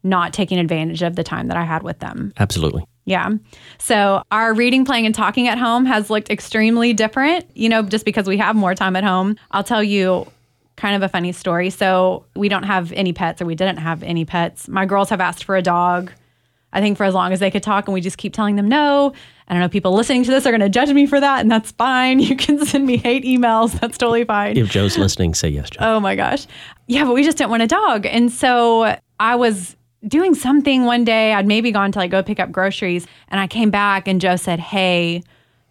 not 0.04 0.32
taking 0.34 0.60
advantage 0.60 1.02
of 1.02 1.16
the 1.16 1.24
time 1.24 1.48
that 1.48 1.58
i 1.58 1.64
had 1.64 1.84
with 1.84 2.00
them 2.00 2.32
Absolutely. 2.40 2.84
yeah. 3.06 3.30
So 3.80 4.22
our 4.32 4.54
reading, 4.54 4.86
playing, 4.86 5.06
and 5.06 5.16
talking 5.16 5.48
at 5.48 5.58
home 5.58 5.86
has 5.86 6.10
looked 6.10 6.30
extremely 6.30 6.94
different, 6.94 7.46
you 7.56 7.68
know, 7.68 7.82
just 7.82 8.06
because 8.06 8.28
we 8.28 8.38
have 8.38 8.56
more 8.56 8.76
time 8.76 8.96
at 8.96 9.04
home. 9.04 9.36
I'll 9.52 9.64
tell 9.64 9.84
you 9.84 10.28
kind 10.80 10.96
of 10.96 11.04
a 11.04 11.10
funny 11.10 11.32
story. 11.32 11.70
So 11.70 12.26
we 12.36 12.50
don't 12.50 12.64
have 12.64 12.92
any 12.94 13.14
pets, 13.14 13.42
or 13.42 13.46
we 13.46 13.54
didn't 13.56 13.78
have 13.78 14.02
any 14.02 14.26
pets. 14.26 14.68
My 14.68 14.86
girls 14.86 15.10
have 15.10 15.20
asked 15.22 15.44
for 15.44 15.56
a 15.56 15.62
dog, 15.62 16.12
I 16.72 16.82
think 16.82 16.98
for 16.98 17.04
as 17.04 17.14
long 17.14 17.34
as 17.34 17.40
they 17.40 17.52
could 17.52 17.64
talk, 17.64 17.88
and 17.88 17.94
we 17.94 18.02
just 18.02 18.18
keep 18.18 18.34
telling 18.34 18.56
them 18.56 18.68
no. 18.68 19.14
I 19.48 19.54
don't 19.54 19.62
know, 19.62 19.70
people 19.70 19.94
listening 19.94 20.24
to 20.24 20.32
this 20.32 20.46
are 20.46 20.52
going 20.52 20.62
to 20.62 20.70
judge 20.70 20.92
me 20.92 21.06
for 21.06 21.20
that, 21.20 21.42
and 21.42 21.52
that's 21.52 21.72
fine. 21.72 22.20
You 22.30 22.36
can 22.36 22.66
send 22.66 22.86
me 22.86 22.98
hate 22.98 23.24
emails. 23.24 23.80
That's 23.80 23.98
totally 23.98 24.24
fine. 24.24 24.58
If 24.58 24.70
Joe's 24.70 24.98
listening, 24.98 25.34
say 25.34 25.50
yes, 25.50 25.72
Joe. 25.72 25.80
Oh 25.82 26.00
my 26.00 26.16
gosh. 26.16 26.46
Yeah, 26.88 27.04
but 27.06 27.14
we 27.14 27.24
just 27.24 27.38
didn't 27.38 27.50
want 27.50 27.64
a 27.64 27.68
dog. 27.68 28.06
And 28.06 28.32
so 28.32 28.96
I 29.20 29.36
was 29.36 29.76
doing 30.08 30.34
something 30.34 30.86
one 30.86 31.04
day. 31.04 31.34
I'd 31.34 31.48
maybe 31.48 31.72
gone 31.72 31.92
to 31.92 32.00
like 32.00 32.12
go 32.12 32.24
pick 32.24 32.40
up 32.40 32.52
groceries 32.52 33.06
and 33.28 33.40
I 33.40 33.48
came 33.48 33.70
back 33.70 34.08
and 34.08 34.22
Joe 34.22 34.36
said, 34.38 34.60
Hey, 34.60 35.24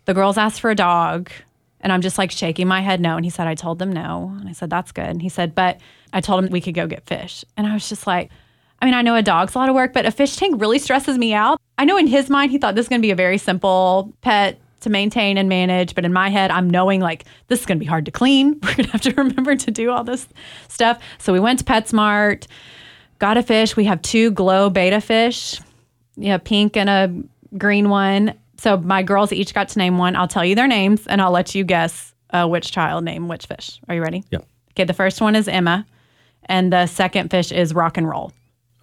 the 0.04 0.14
girls 0.14 0.36
asked 0.36 0.60
for 0.60 0.70
a 0.70 0.74
dog. 0.74 1.30
And 1.80 1.92
I'm 1.92 2.00
just 2.00 2.18
like 2.18 2.30
shaking 2.30 2.66
my 2.66 2.80
head 2.80 3.00
no. 3.00 3.16
And 3.16 3.24
he 3.24 3.30
said, 3.30 3.46
I 3.46 3.54
told 3.54 3.78
them 3.78 3.92
no. 3.92 4.34
And 4.40 4.48
I 4.48 4.52
said, 4.52 4.70
That's 4.70 4.92
good. 4.92 5.06
And 5.06 5.22
he 5.22 5.28
said, 5.28 5.54
But 5.54 5.80
I 6.12 6.20
told 6.20 6.44
him 6.44 6.50
we 6.50 6.60
could 6.60 6.74
go 6.74 6.86
get 6.86 7.06
fish. 7.06 7.44
And 7.56 7.66
I 7.66 7.74
was 7.74 7.88
just 7.88 8.06
like, 8.06 8.30
I 8.80 8.84
mean, 8.84 8.94
I 8.94 9.02
know 9.02 9.16
a 9.16 9.22
dog's 9.22 9.54
a 9.54 9.58
lot 9.58 9.68
of 9.68 9.74
work, 9.74 9.92
but 9.92 10.06
a 10.06 10.10
fish 10.10 10.36
tank 10.36 10.60
really 10.60 10.78
stresses 10.78 11.18
me 11.18 11.34
out. 11.34 11.60
I 11.78 11.84
know 11.84 11.96
in 11.96 12.06
his 12.06 12.30
mind, 12.30 12.52
he 12.52 12.58
thought 12.58 12.74
this 12.74 12.84
is 12.84 12.88
going 12.88 13.00
to 13.00 13.06
be 13.06 13.10
a 13.10 13.16
very 13.16 13.38
simple 13.38 14.12
pet 14.20 14.58
to 14.80 14.90
maintain 14.90 15.36
and 15.36 15.48
manage. 15.48 15.94
But 15.94 16.04
in 16.04 16.12
my 16.12 16.28
head, 16.28 16.50
I'm 16.50 16.70
knowing 16.70 17.00
like 17.00 17.24
this 17.48 17.60
is 17.60 17.66
going 17.66 17.78
to 17.78 17.80
be 17.80 17.88
hard 17.88 18.04
to 18.04 18.10
clean. 18.10 18.58
We're 18.62 18.74
going 18.74 18.86
to 18.86 18.92
have 18.92 19.00
to 19.02 19.14
remember 19.16 19.56
to 19.56 19.70
do 19.70 19.90
all 19.90 20.04
this 20.04 20.28
stuff. 20.68 21.02
So 21.18 21.32
we 21.32 21.40
went 21.40 21.58
to 21.60 21.64
PetSmart, 21.64 22.46
got 23.18 23.36
a 23.36 23.42
fish. 23.42 23.76
We 23.76 23.84
have 23.84 24.00
two 24.02 24.30
glow 24.30 24.70
betta 24.70 25.00
fish, 25.00 25.60
yeah, 26.16 26.38
pink 26.38 26.76
and 26.76 26.88
a 26.88 27.56
green 27.56 27.88
one. 27.88 28.34
So 28.58 28.76
my 28.76 29.02
girls 29.02 29.32
each 29.32 29.54
got 29.54 29.68
to 29.70 29.78
name 29.78 29.98
one. 29.98 30.16
I'll 30.16 30.28
tell 30.28 30.44
you 30.44 30.54
their 30.54 30.66
names 30.68 31.06
and 31.06 31.22
I'll 31.22 31.30
let 31.30 31.54
you 31.54 31.64
guess 31.64 32.12
uh, 32.30 32.46
which 32.46 32.72
child 32.72 33.04
named 33.04 33.28
which 33.28 33.46
fish. 33.46 33.80
Are 33.88 33.94
you 33.94 34.02
ready? 34.02 34.24
Yep. 34.30 34.44
Okay, 34.72 34.84
the 34.84 34.92
first 34.94 35.20
one 35.20 35.34
is 35.34 35.48
Emma, 35.48 35.86
and 36.44 36.72
the 36.72 36.86
second 36.86 37.30
fish 37.30 37.50
is 37.50 37.74
Rock 37.74 37.96
and 37.96 38.08
Roll. 38.08 38.32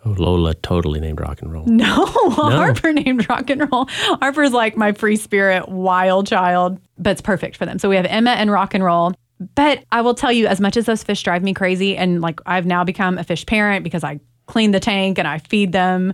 Oh, 0.05 0.11
Lola 0.17 0.53
totally 0.53 0.99
named 0.99 1.19
rock 1.19 1.41
and 1.41 1.51
roll. 1.51 1.65
No, 1.67 2.05
Harper 2.05 2.93
named 2.93 3.27
rock 3.27 3.49
and 3.49 3.69
roll. 3.71 3.85
Harper's 3.89 4.51
like 4.51 4.77
my 4.77 4.91
free 4.91 5.15
spirit, 5.15 5.67
wild 5.67 6.27
child, 6.27 6.79
but 6.97 7.11
it's 7.11 7.21
perfect 7.21 7.57
for 7.57 7.65
them. 7.65 7.79
So 7.79 7.89
we 7.89 7.95
have 7.95 8.05
Emma 8.05 8.31
and 8.31 8.51
rock 8.51 8.73
and 8.75 8.83
roll. 8.83 9.13
But 9.55 9.83
I 9.91 10.01
will 10.01 10.13
tell 10.13 10.31
you, 10.31 10.47
as 10.47 10.61
much 10.61 10.77
as 10.77 10.85
those 10.85 11.03
fish 11.03 11.23
drive 11.23 11.43
me 11.43 11.53
crazy, 11.53 11.97
and 11.97 12.21
like 12.21 12.39
I've 12.45 12.65
now 12.65 12.83
become 12.83 13.17
a 13.17 13.23
fish 13.23 13.45
parent 13.45 13.83
because 13.83 14.03
I 14.03 14.19
clean 14.45 14.71
the 14.71 14.79
tank 14.79 15.17
and 15.17 15.27
I 15.27 15.39
feed 15.39 15.71
them. 15.71 16.13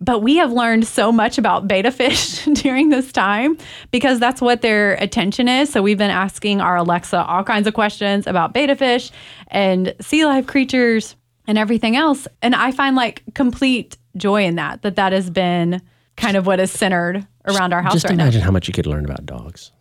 But 0.00 0.20
we 0.20 0.36
have 0.36 0.52
learned 0.52 0.86
so 0.86 1.10
much 1.10 1.38
about 1.38 1.66
betta 1.66 1.90
fish 1.90 2.44
during 2.54 2.88
this 2.88 3.10
time 3.10 3.58
because 3.90 4.20
that's 4.20 4.40
what 4.40 4.62
their 4.62 4.94
attention 4.94 5.48
is. 5.48 5.70
So 5.70 5.82
we've 5.82 5.98
been 5.98 6.10
asking 6.10 6.60
our 6.60 6.76
Alexa 6.76 7.24
all 7.24 7.42
kinds 7.42 7.66
of 7.66 7.74
questions 7.74 8.26
about 8.26 8.54
betta 8.54 8.76
fish 8.76 9.10
and 9.48 9.94
sea 10.00 10.24
life 10.24 10.46
creatures 10.46 11.16
and 11.48 11.58
everything 11.58 11.96
else. 11.96 12.28
And 12.42 12.54
I 12.54 12.70
find 12.70 12.94
like 12.94 13.22
complete 13.34 13.96
joy 14.16 14.44
in 14.44 14.54
that, 14.56 14.82
that 14.82 14.96
that 14.96 15.12
has 15.12 15.30
been 15.30 15.82
kind 16.16 16.36
of 16.36 16.46
what 16.46 16.60
is 16.60 16.70
centered 16.70 17.26
around 17.46 17.72
our 17.72 17.82
house 17.82 17.94
Just 17.94 18.04
right 18.04 18.14
imagine 18.14 18.40
how 18.42 18.50
much 18.50 18.68
you 18.68 18.74
could 18.74 18.86
learn 18.86 19.04
about 19.04 19.24
dogs. 19.26 19.72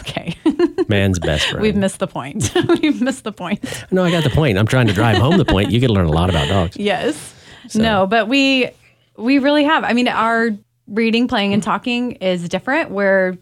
Okay. 0.00 0.34
Man's 0.88 1.18
best 1.18 1.46
friend. 1.50 1.62
We've 1.62 1.76
missed 1.76 1.98
the 1.98 2.06
point. 2.06 2.52
We've 2.82 3.00
missed 3.00 3.24
the 3.24 3.32
point. 3.32 3.84
no, 3.90 4.04
I 4.04 4.10
got 4.10 4.24
the 4.24 4.30
point. 4.30 4.58
I'm 4.58 4.66
trying 4.66 4.86
to 4.86 4.92
drive 4.92 5.18
home 5.18 5.36
the 5.36 5.44
point. 5.44 5.70
You 5.70 5.80
could 5.80 5.90
learn 5.90 6.06
a 6.06 6.12
lot 6.12 6.30
about 6.30 6.48
dogs. 6.48 6.76
Yes. 6.76 7.34
No, 7.74 8.06
but 8.06 8.28
we 8.28 8.70
we 9.18 9.38
really 9.38 9.64
have. 9.64 9.84
I 9.84 9.92
mean, 9.92 10.08
our 10.08 10.50
reading, 10.86 11.28
playing, 11.28 11.52
and 11.52 11.62
talking 11.62 12.12
is 12.12 12.48
different. 12.48 12.90
We're 12.90 13.36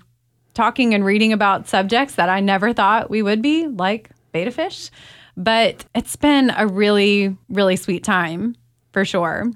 talking 0.54 0.94
and 0.94 1.04
reading 1.04 1.32
about 1.32 1.68
subjects 1.68 2.14
that 2.16 2.28
I 2.28 2.40
never 2.40 2.72
thought 2.72 3.10
we 3.10 3.22
would 3.22 3.42
be, 3.42 3.68
like 3.68 4.10
betta 4.32 4.50
fish. 4.50 4.90
But 5.36 5.84
it's 5.94 6.16
been 6.16 6.50
a 6.56 6.66
really, 6.66 7.36
really 7.48 7.76
sweet 7.76 8.02
time 8.02 8.56
for 8.92 9.04
sure. 9.04 9.52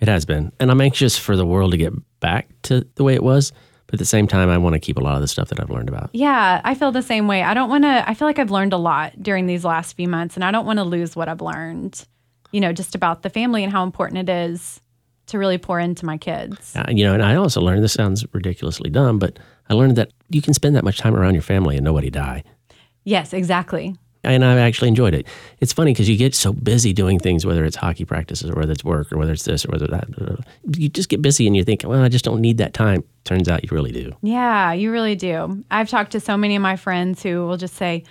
It 0.00 0.08
has 0.08 0.24
been. 0.24 0.52
And 0.58 0.70
I'm 0.70 0.80
anxious 0.80 1.16
for 1.16 1.36
the 1.36 1.46
world 1.46 1.70
to 1.70 1.76
get 1.76 1.92
back 2.18 2.48
to 2.62 2.84
the 2.96 3.04
way 3.04 3.14
it 3.14 3.22
was. 3.22 3.52
But 3.86 3.94
at 3.94 3.98
the 4.00 4.04
same 4.04 4.26
time, 4.26 4.48
I 4.48 4.58
want 4.58 4.72
to 4.72 4.80
keep 4.80 4.96
a 4.96 5.00
lot 5.00 5.14
of 5.14 5.20
the 5.20 5.28
stuff 5.28 5.48
that 5.50 5.60
I've 5.60 5.70
learned 5.70 5.88
about. 5.88 6.10
Yeah, 6.12 6.60
I 6.64 6.74
feel 6.74 6.90
the 6.90 7.02
same 7.02 7.28
way. 7.28 7.42
I 7.42 7.54
don't 7.54 7.68
want 7.70 7.84
to, 7.84 8.08
I 8.08 8.14
feel 8.14 8.26
like 8.26 8.38
I've 8.38 8.50
learned 8.50 8.72
a 8.72 8.78
lot 8.78 9.22
during 9.22 9.46
these 9.46 9.64
last 9.64 9.92
few 9.94 10.08
months, 10.08 10.34
and 10.34 10.44
I 10.44 10.50
don't 10.50 10.66
want 10.66 10.78
to 10.78 10.84
lose 10.84 11.14
what 11.14 11.28
I've 11.28 11.42
learned, 11.42 12.04
you 12.50 12.60
know, 12.60 12.72
just 12.72 12.94
about 12.94 13.22
the 13.22 13.30
family 13.30 13.62
and 13.62 13.72
how 13.72 13.84
important 13.84 14.28
it 14.28 14.32
is 14.32 14.80
to 15.26 15.38
really 15.38 15.58
pour 15.58 15.78
into 15.78 16.04
my 16.04 16.18
kids. 16.18 16.74
Uh, 16.76 16.84
you 16.88 17.04
know, 17.04 17.14
and 17.14 17.22
I 17.22 17.36
also 17.36 17.60
learned 17.60 17.82
this 17.82 17.92
sounds 17.92 18.24
ridiculously 18.32 18.90
dumb, 18.90 19.18
but 19.18 19.38
I 19.68 19.74
learned 19.74 19.96
that 19.96 20.12
you 20.28 20.42
can 20.42 20.54
spend 20.54 20.76
that 20.76 20.84
much 20.84 20.98
time 20.98 21.14
around 21.14 21.34
your 21.34 21.42
family 21.42 21.76
and 21.76 21.84
nobody 21.84 22.10
die. 22.10 22.42
Yes, 23.04 23.32
exactly. 23.32 23.96
And 24.24 24.44
I've 24.44 24.58
actually 24.58 24.86
enjoyed 24.86 25.14
it. 25.14 25.26
It's 25.58 25.72
funny 25.72 25.92
because 25.92 26.08
you 26.08 26.16
get 26.16 26.32
so 26.34 26.52
busy 26.52 26.92
doing 26.92 27.18
things, 27.18 27.44
whether 27.44 27.64
it's 27.64 27.74
hockey 27.74 28.04
practices 28.04 28.50
or 28.50 28.54
whether 28.54 28.70
it's 28.70 28.84
work 28.84 29.12
or 29.12 29.18
whether 29.18 29.32
it's 29.32 29.44
this 29.44 29.64
or 29.64 29.70
whether 29.70 29.88
that. 29.88 30.08
You 30.76 30.88
just 30.88 31.08
get 31.08 31.22
busy 31.22 31.46
and 31.48 31.56
you 31.56 31.64
think, 31.64 31.82
well, 31.84 32.02
I 32.02 32.08
just 32.08 32.24
don't 32.24 32.40
need 32.40 32.58
that 32.58 32.72
time. 32.72 33.02
Turns 33.24 33.48
out 33.48 33.64
you 33.64 33.70
really 33.72 33.90
do. 33.90 34.12
Yeah, 34.22 34.72
you 34.72 34.92
really 34.92 35.16
do. 35.16 35.64
I've 35.72 35.88
talked 35.88 36.12
to 36.12 36.20
so 36.20 36.36
many 36.36 36.54
of 36.54 36.62
my 36.62 36.76
friends 36.76 37.20
who 37.20 37.46
will 37.46 37.56
just 37.56 37.74
say, 37.74 38.04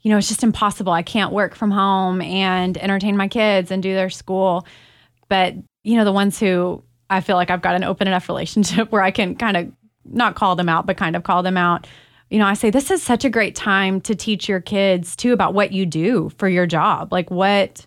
you 0.00 0.10
know, 0.10 0.16
it's 0.16 0.28
just 0.28 0.42
impossible. 0.42 0.92
I 0.92 1.02
can't 1.02 1.32
work 1.32 1.54
from 1.54 1.70
home 1.70 2.22
and 2.22 2.78
entertain 2.78 3.16
my 3.16 3.28
kids 3.28 3.70
and 3.70 3.82
do 3.82 3.94
their 3.94 4.10
school. 4.10 4.66
But, 5.28 5.54
you 5.82 5.96
know, 5.96 6.04
the 6.04 6.12
ones 6.12 6.38
who 6.38 6.82
I 7.10 7.20
feel 7.20 7.36
like 7.36 7.50
I've 7.50 7.62
got 7.62 7.74
an 7.74 7.84
open 7.84 8.08
enough 8.08 8.28
relationship 8.28 8.90
where 8.92 9.02
I 9.02 9.10
can 9.10 9.36
kind 9.36 9.56
of 9.56 9.72
not 10.04 10.34
call 10.34 10.56
them 10.56 10.68
out, 10.68 10.86
but 10.86 10.96
kind 10.96 11.16
of 11.16 11.22
call 11.22 11.42
them 11.42 11.56
out. 11.56 11.86
You 12.30 12.38
know, 12.38 12.46
I 12.46 12.54
say 12.54 12.70
this 12.70 12.90
is 12.90 13.02
such 13.02 13.24
a 13.24 13.30
great 13.30 13.54
time 13.54 14.00
to 14.02 14.14
teach 14.14 14.48
your 14.48 14.60
kids 14.60 15.14
too 15.14 15.32
about 15.32 15.54
what 15.54 15.72
you 15.72 15.84
do 15.84 16.30
for 16.38 16.48
your 16.48 16.66
job, 16.66 17.12
like 17.12 17.30
what 17.30 17.86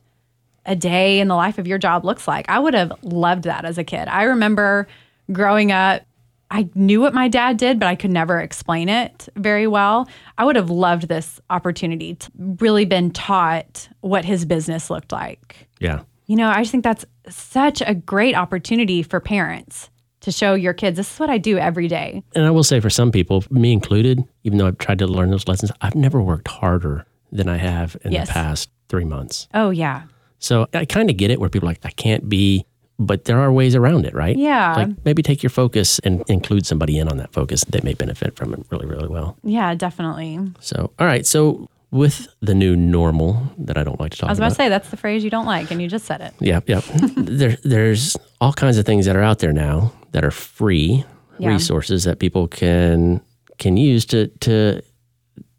a 0.65 0.75
day 0.75 1.19
in 1.19 1.27
the 1.27 1.35
life 1.35 1.57
of 1.57 1.67
your 1.67 1.77
job 1.77 2.05
looks 2.05 2.27
like. 2.27 2.47
I 2.49 2.59
would 2.59 2.73
have 2.73 2.93
loved 3.03 3.43
that 3.45 3.65
as 3.65 3.77
a 3.77 3.83
kid. 3.83 4.07
I 4.07 4.23
remember 4.23 4.87
growing 5.31 5.71
up, 5.71 6.03
I 6.51 6.69
knew 6.75 7.01
what 7.01 7.13
my 7.13 7.27
dad 7.27 7.57
did, 7.57 7.79
but 7.79 7.87
I 7.87 7.95
could 7.95 8.11
never 8.11 8.39
explain 8.39 8.87
it 8.87 9.27
very 9.35 9.67
well. 9.67 10.07
I 10.37 10.45
would 10.45 10.55
have 10.55 10.69
loved 10.69 11.07
this 11.07 11.39
opportunity 11.49 12.15
to 12.15 12.31
really 12.37 12.85
been 12.85 13.11
taught 13.11 13.89
what 14.01 14.25
his 14.25 14.45
business 14.45 14.89
looked 14.89 15.11
like. 15.11 15.67
Yeah. 15.79 16.01
You 16.25 16.35
know, 16.35 16.49
I 16.49 16.59
just 16.61 16.71
think 16.71 16.83
that's 16.83 17.05
such 17.29 17.81
a 17.85 17.93
great 17.93 18.35
opportunity 18.35 19.03
for 19.03 19.19
parents 19.19 19.89
to 20.21 20.31
show 20.31 20.55
your 20.55 20.73
kids 20.73 20.97
this 20.97 21.13
is 21.13 21.19
what 21.19 21.29
I 21.29 21.37
do 21.37 21.57
every 21.57 21.87
day. 21.87 22.23
And 22.33 22.45
I 22.45 22.51
will 22.51 22.63
say 22.63 22.79
for 22.79 22.89
some 22.89 23.11
people, 23.11 23.43
me 23.51 23.71
included, 23.71 24.23
even 24.43 24.57
though 24.57 24.65
I've 24.67 24.77
tried 24.79 24.99
to 24.99 25.07
learn 25.07 25.29
those 25.29 25.47
lessons, 25.47 25.71
I've 25.81 25.93
never 25.95 26.19
worked 26.21 26.47
harder 26.47 27.05
than 27.31 27.47
I 27.47 27.57
have 27.57 27.95
in 28.03 28.11
Yes. 28.11 28.27
the 28.27 28.33
past 28.33 28.69
three 28.89 29.05
months. 29.05 29.47
Oh, 29.53 29.69
yeah. 29.69 30.03
So 30.39 30.67
I 30.73 30.85
kind 30.85 31.09
of 31.09 31.17
get 31.17 31.29
it 31.31 31.39
where 31.39 31.49
people 31.49 31.67
are 31.69 31.71
like, 31.71 31.85
I 31.85 31.91
can't 31.91 32.27
be, 32.27 32.65
but 32.97 33.25
there 33.25 33.39
are 33.39 33.51
ways 33.51 33.75
around 33.75 34.05
it, 34.05 34.13
right? 34.15 34.35
Yeah. 34.35 34.73
Like 34.75 34.89
maybe 35.05 35.21
take 35.21 35.43
your 35.43 35.49
focus 35.51 35.99
and 35.99 36.23
include 36.27 36.65
somebody 36.65 36.97
in 36.97 37.07
on 37.07 37.17
that 37.17 37.31
focus 37.33 37.63
that 37.65 37.83
may 37.83 37.93
benefit 37.93 38.35
from 38.35 38.53
it 38.53 38.65
really, 38.71 38.85
really 38.87 39.07
well. 39.07 39.37
Yeah, 39.43 39.75
definitely. 39.75 40.39
So, 40.59 40.91
all 40.97 41.05
right. 41.05 41.25
So 41.25 41.69
with 41.95 42.27
the 42.41 42.53
new 42.53 42.75
normal 42.75 43.41
that 43.57 43.77
I 43.77 43.83
don't 43.83 43.99
like 43.99 44.11
to 44.11 44.17
talk 44.17 44.23
about. 44.25 44.29
I 44.29 44.31
was 44.33 44.39
about 44.39 44.45
about. 44.47 44.49
to 44.51 44.55
say 44.55 44.69
that's 44.69 44.89
the 44.89 44.97
phrase 44.97 45.23
you 45.23 45.29
don't 45.29 45.45
like, 45.45 45.71
and 45.71 45.81
you 45.81 45.87
just 45.87 46.05
said 46.05 46.21
it. 46.21 46.33
Yep, 46.39 46.69
yep. 46.69 46.83
there, 47.17 47.57
there's 47.63 48.17
all 48.41 48.53
kinds 48.53 48.77
of 48.77 48.85
things 48.85 49.05
that 49.05 49.15
are 49.15 49.23
out 49.23 49.39
there 49.39 49.53
now 49.53 49.93
that 50.11 50.23
are 50.25 50.31
free 50.31 51.03
Yeah. 51.39 51.49
resources 51.49 52.03
that 52.03 52.19
people 52.19 52.47
can 52.47 53.21
can 53.57 53.77
use 53.77 54.05
to 54.07 54.27
to 54.27 54.81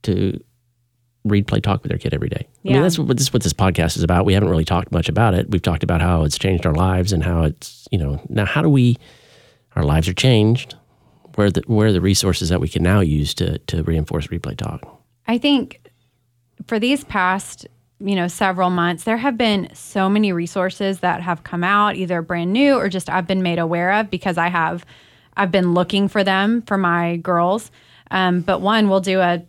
to 0.03 0.39
read, 1.25 1.47
play, 1.49 1.59
talk 1.61 1.83
with 1.83 1.91
their 1.91 1.99
kid 1.99 2.15
every 2.15 2.29
day. 2.29 2.47
Yeah. 2.63 2.71
I 2.71 2.75
mean, 2.75 2.83
that's 2.83 2.99
what 2.99 3.17
this 3.17 3.33
what 3.33 3.43
this 3.43 3.53
podcast 3.53 3.97
is 3.97 4.03
about. 4.03 4.25
We 4.27 4.35
haven't 4.35 4.49
really 4.51 4.65
talked 4.65 4.93
much 4.93 5.09
about 5.09 5.35
it. 5.35 5.51
We've 5.51 5.63
talked 5.63 5.83
about 5.83 6.01
how 6.01 6.25
it's 6.25 6.39
changed 6.39 6.67
our 6.67 6.75
lives 6.75 7.13
and 7.13 7.25
how 7.25 7.43
it's 7.43 7.89
you 7.91 7.99
know 7.99 8.21
now 8.29 8.45
how 8.45 8.63
do 8.63 8.69
we 8.69 8.97
our 9.75 9.83
lives 9.85 10.09
are 10.09 10.15
changed. 10.15 10.75
Where 11.35 11.49
are 11.49 11.51
the 11.51 11.63
where 11.67 11.89
are 11.89 11.93
the 11.93 12.01
resources 12.01 12.49
that 12.51 12.61
we 12.61 12.69
can 12.69 12.83
now 12.83 13.01
use 13.01 13.35
to 13.35 13.59
to 13.59 13.83
reinforce 13.83 14.31
Read 14.31 14.43
Play 14.43 14.55
Talk? 14.55 14.81
I 15.27 15.39
think 15.39 15.81
for 16.67 16.79
these 16.79 17.05
past, 17.05 17.67
you 18.01 18.15
know, 18.15 18.29
several 18.29 18.71
months, 18.71 19.05
there 19.05 19.17
have 19.17 19.37
been 19.39 19.69
so 19.75 20.09
many 20.09 20.33
resources 20.33 21.01
that 21.01 21.23
have 21.23 21.45
come 21.45 21.65
out, 21.65 21.97
either 21.97 22.23
brand 22.23 22.53
new 22.53 22.75
or 22.75 22.89
just 22.89 23.09
I've 23.09 23.27
been 23.27 23.43
made 23.43 23.59
aware 23.59 23.93
of 23.93 24.11
because 24.11 24.39
I 24.39 24.49
have, 24.49 24.85
I've 25.37 25.51
been 25.51 25.75
looking 25.75 26.09
for 26.09 26.25
them 26.25 26.63
for 26.63 26.77
my 26.77 27.17
girls. 27.19 27.71
Um, 28.11 28.41
but 28.41 28.61
one, 28.61 28.89
we'll 28.89 29.01
do 29.01 29.21
a 29.21 29.45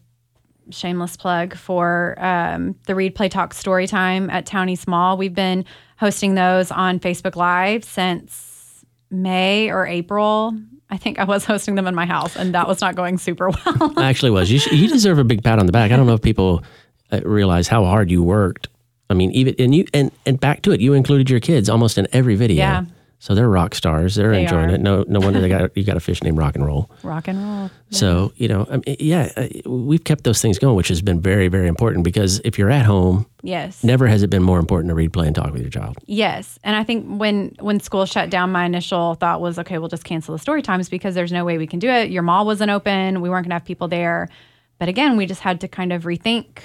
shameless 0.69 1.17
plug 1.17 1.55
for 1.55 2.15
um, 2.19 2.75
the 2.85 2.95
Read 2.95 3.15
Play 3.15 3.29
Talk 3.29 3.53
story 3.53 3.87
time 3.87 4.29
at 4.29 4.45
Town 4.45 4.75
small 4.75 5.17
We've 5.17 5.33
been 5.33 5.65
hosting 5.97 6.35
those 6.35 6.71
on 6.71 6.99
Facebook 6.99 7.35
Live 7.35 7.83
since 7.83 8.85
May 9.09 9.71
or 9.71 9.87
April. 9.87 10.53
I 10.89 10.97
think 10.97 11.19
I 11.19 11.23
was 11.23 11.45
hosting 11.51 11.75
them 11.75 11.87
in 11.87 11.95
my 11.95 12.05
house, 12.05 12.35
and 12.35 12.53
that 12.53 12.67
was 12.67 12.81
not 12.81 12.95
going 12.95 13.17
super 13.17 13.49
well. 13.49 13.93
I 13.97 14.09
Actually, 14.09 14.31
was 14.31 14.51
you? 14.51 14.59
You 14.75 14.87
deserve 14.87 15.19
a 15.19 15.23
big 15.23 15.43
pat 15.43 15.59
on 15.59 15.65
the 15.65 15.71
back. 15.71 15.91
I 15.91 15.97
don't 15.97 16.07
know 16.07 16.13
if 16.13 16.21
people 16.21 16.63
realize 17.11 17.67
how 17.67 17.83
hard 17.85 18.11
you 18.11 18.23
worked. 18.23 18.67
I 19.09 19.13
mean, 19.13 19.31
even 19.31 19.55
and 19.59 19.73
you 19.73 19.85
and 19.93 20.11
and 20.25 20.39
back 20.39 20.61
to 20.63 20.71
it, 20.71 20.81
you 20.81 20.93
included 20.93 21.29
your 21.29 21.39
kids 21.39 21.69
almost 21.69 21.97
in 21.97 22.07
every 22.11 22.35
video. 22.35 22.57
Yeah. 22.57 22.85
So 23.19 23.33
they're 23.33 23.49
rock 23.49 23.73
stars. 23.73 24.13
They're 24.13 24.29
They 24.31 24.43
enjoying 24.43 24.69
are. 24.69 24.75
it. 24.75 24.81
No, 24.81 25.03
no 25.07 25.19
wonder 25.19 25.41
they 25.41 25.49
got 25.49 25.75
you 25.77 25.83
got 25.83 25.97
a 25.97 25.99
fish 25.99 26.21
named 26.21 26.37
Rock 26.37 26.53
and 26.55 26.63
Roll. 26.63 26.91
Rock 27.01 27.27
and 27.27 27.41
roll. 27.43 27.71
So 27.89 28.31
you 28.35 28.47
know, 28.47 28.67
I 28.69 28.73
mean, 28.77 28.95
yeah, 28.99 29.31
uh, 29.35 29.47
we've 29.67 30.03
kept 30.03 30.23
those 30.23 30.39
things 30.39 30.59
going, 30.59 30.75
which 30.75 30.89
has 30.89 31.01
been 31.01 31.19
very, 31.19 31.47
very 31.47 31.67
important 31.67 32.03
because 32.03 32.41
if 32.45 32.59
you're 32.59 32.69
at 32.69 32.85
home, 32.85 33.25
Yes. 33.41 33.83
never 33.83 34.05
has 34.07 34.21
it 34.21 34.29
been 34.29 34.43
more 34.43 34.59
important 34.59 34.89
to 34.91 34.93
read, 34.95 35.13
play, 35.13 35.25
and 35.25 35.35
talk 35.35 35.51
with 35.51 35.61
your 35.61 35.71
child. 35.71 35.97
Yes, 36.05 36.59
and 36.63 36.75
I 36.75 36.83
think 36.83 37.07
when 37.19 37.55
when 37.59 37.79
school 37.79 38.05
shut 38.05 38.29
down, 38.29 38.51
my 38.51 38.65
initial 38.65 39.15
thought 39.15 39.41
was, 39.41 39.57
okay, 39.57 39.79
we'll 39.79 39.87
just 39.89 40.03
cancel 40.03 40.33
the 40.33 40.39
story 40.39 40.61
times 40.61 40.87
because 40.87 41.15
there's 41.15 41.31
no 41.31 41.43
way 41.43 41.57
we 41.57 41.65
can 41.65 41.79
do 41.79 41.89
it. 41.89 42.11
Your 42.11 42.21
mall 42.23 42.45
wasn't 42.45 42.69
open. 42.69 43.21
We 43.21 43.29
weren't 43.31 43.45
going 43.45 43.51
to 43.51 43.55
have 43.55 43.65
people 43.65 43.87
there. 43.87 44.27
But 44.79 44.89
again, 44.89 45.17
we 45.17 45.25
just 45.25 45.41
had 45.41 45.61
to 45.61 45.67
kind 45.67 45.91
of 45.91 46.03
rethink, 46.03 46.59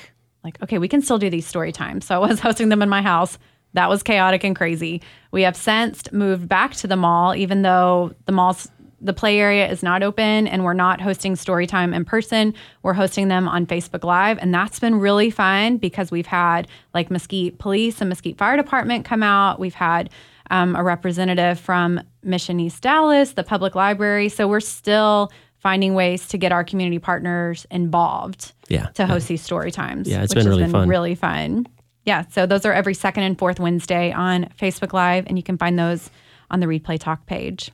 like, 0.45 0.63
okay, 0.63 0.79
we 0.79 0.89
can 0.89 1.03
still 1.03 1.19
do 1.19 1.31
these 1.31 1.47
story 1.47 1.73
times. 1.73 2.07
So 2.07 2.23
I 2.23 2.27
was 2.29 2.41
hosting 2.47 2.69
them 2.69 2.83
in 2.83 2.89
my 2.89 3.03
house. 3.03 3.39
That 3.75 3.89
was 3.89 4.03
chaotic 4.03 4.45
and 4.45 4.55
crazy. 4.55 5.01
We 5.31 5.43
have 5.43 5.57
since 5.57 6.11
moved 6.13 6.49
back 6.49 6.75
to 6.75 6.87
the 6.87 6.97
mall, 6.97 7.35
even 7.35 7.63
though 7.63 8.13
the 8.27 8.33
mall's 8.33 8.69
the 9.03 9.13
play 9.13 9.41
area 9.41 9.69
is 9.69 9.83
not 9.83 10.03
open 10.03 10.47
and 10.47 10.65
we're 10.65 10.75
not 10.75 11.01
hosting 11.01 11.35
story 11.35 11.67
time 11.67 11.93
in 11.93 12.05
person. 12.05 12.55
We're 12.83 12.93
hosting 12.93 13.29
them 13.29 13.49
on 13.49 13.67
Facebook 13.67 14.05
Live. 14.05 14.39
And 14.39 14.55
that's 14.55 14.79
been 14.79 14.95
really 14.95 15.29
fun 15.29 15.79
because 15.79 16.11
we've 16.11 16.27
had 16.27 16.69
like 16.95 17.11
Mesquite 17.11 17.59
Police 17.59 18.01
and 18.01 18.09
Mesquite 18.09 18.39
Fire 18.39 18.57
Department 18.57 19.05
come 19.05 19.23
out. 19.23 19.59
We've 19.59 19.75
had 19.75 20.09
um, 20.51 20.77
a 20.77 20.85
representative 20.85 21.59
from 21.59 22.01
Mission 22.23 22.61
East 22.61 22.83
Dallas, 22.83 23.33
the 23.33 23.43
public 23.43 23.75
library. 23.75 24.29
So 24.29 24.47
we're 24.47 24.61
still 24.61 25.33
finding 25.63 25.95
ways 25.95 26.27
to 26.29 26.39
get 26.39 26.51
our 26.53 26.65
community 26.65 26.99
partners 26.99 27.67
involved 27.71 28.53
Yeah. 28.69 28.87
to 28.95 29.07
host 29.07 29.29
these 29.29 29.41
story 29.43 29.71
times. 29.71 30.09
Yeah, 30.09 30.23
it's 30.23 30.35
which 30.35 30.43
been 30.45 30.51
has 30.51 30.59
really 30.59 30.71
fun. 30.71 30.89
Really 30.89 31.15
fun. 31.15 31.67
Yeah. 32.05 32.25
So 32.31 32.47
those 32.47 32.67
are 32.67 32.73
every 32.73 32.95
second 32.95 33.23
and 33.23 33.39
fourth 33.39 33.61
Wednesday 33.61 34.11
on 34.13 34.49
Facebook 34.61 34.93
Live, 34.93 35.25
and 35.29 35.39
you 35.39 35.43
can 35.45 35.57
find 35.57 35.79
those 35.79 36.11
on 36.51 36.59
the 36.59 36.67
Read 36.67 36.83
Play 36.83 36.99
Talk 36.99 37.27
page. 37.27 37.71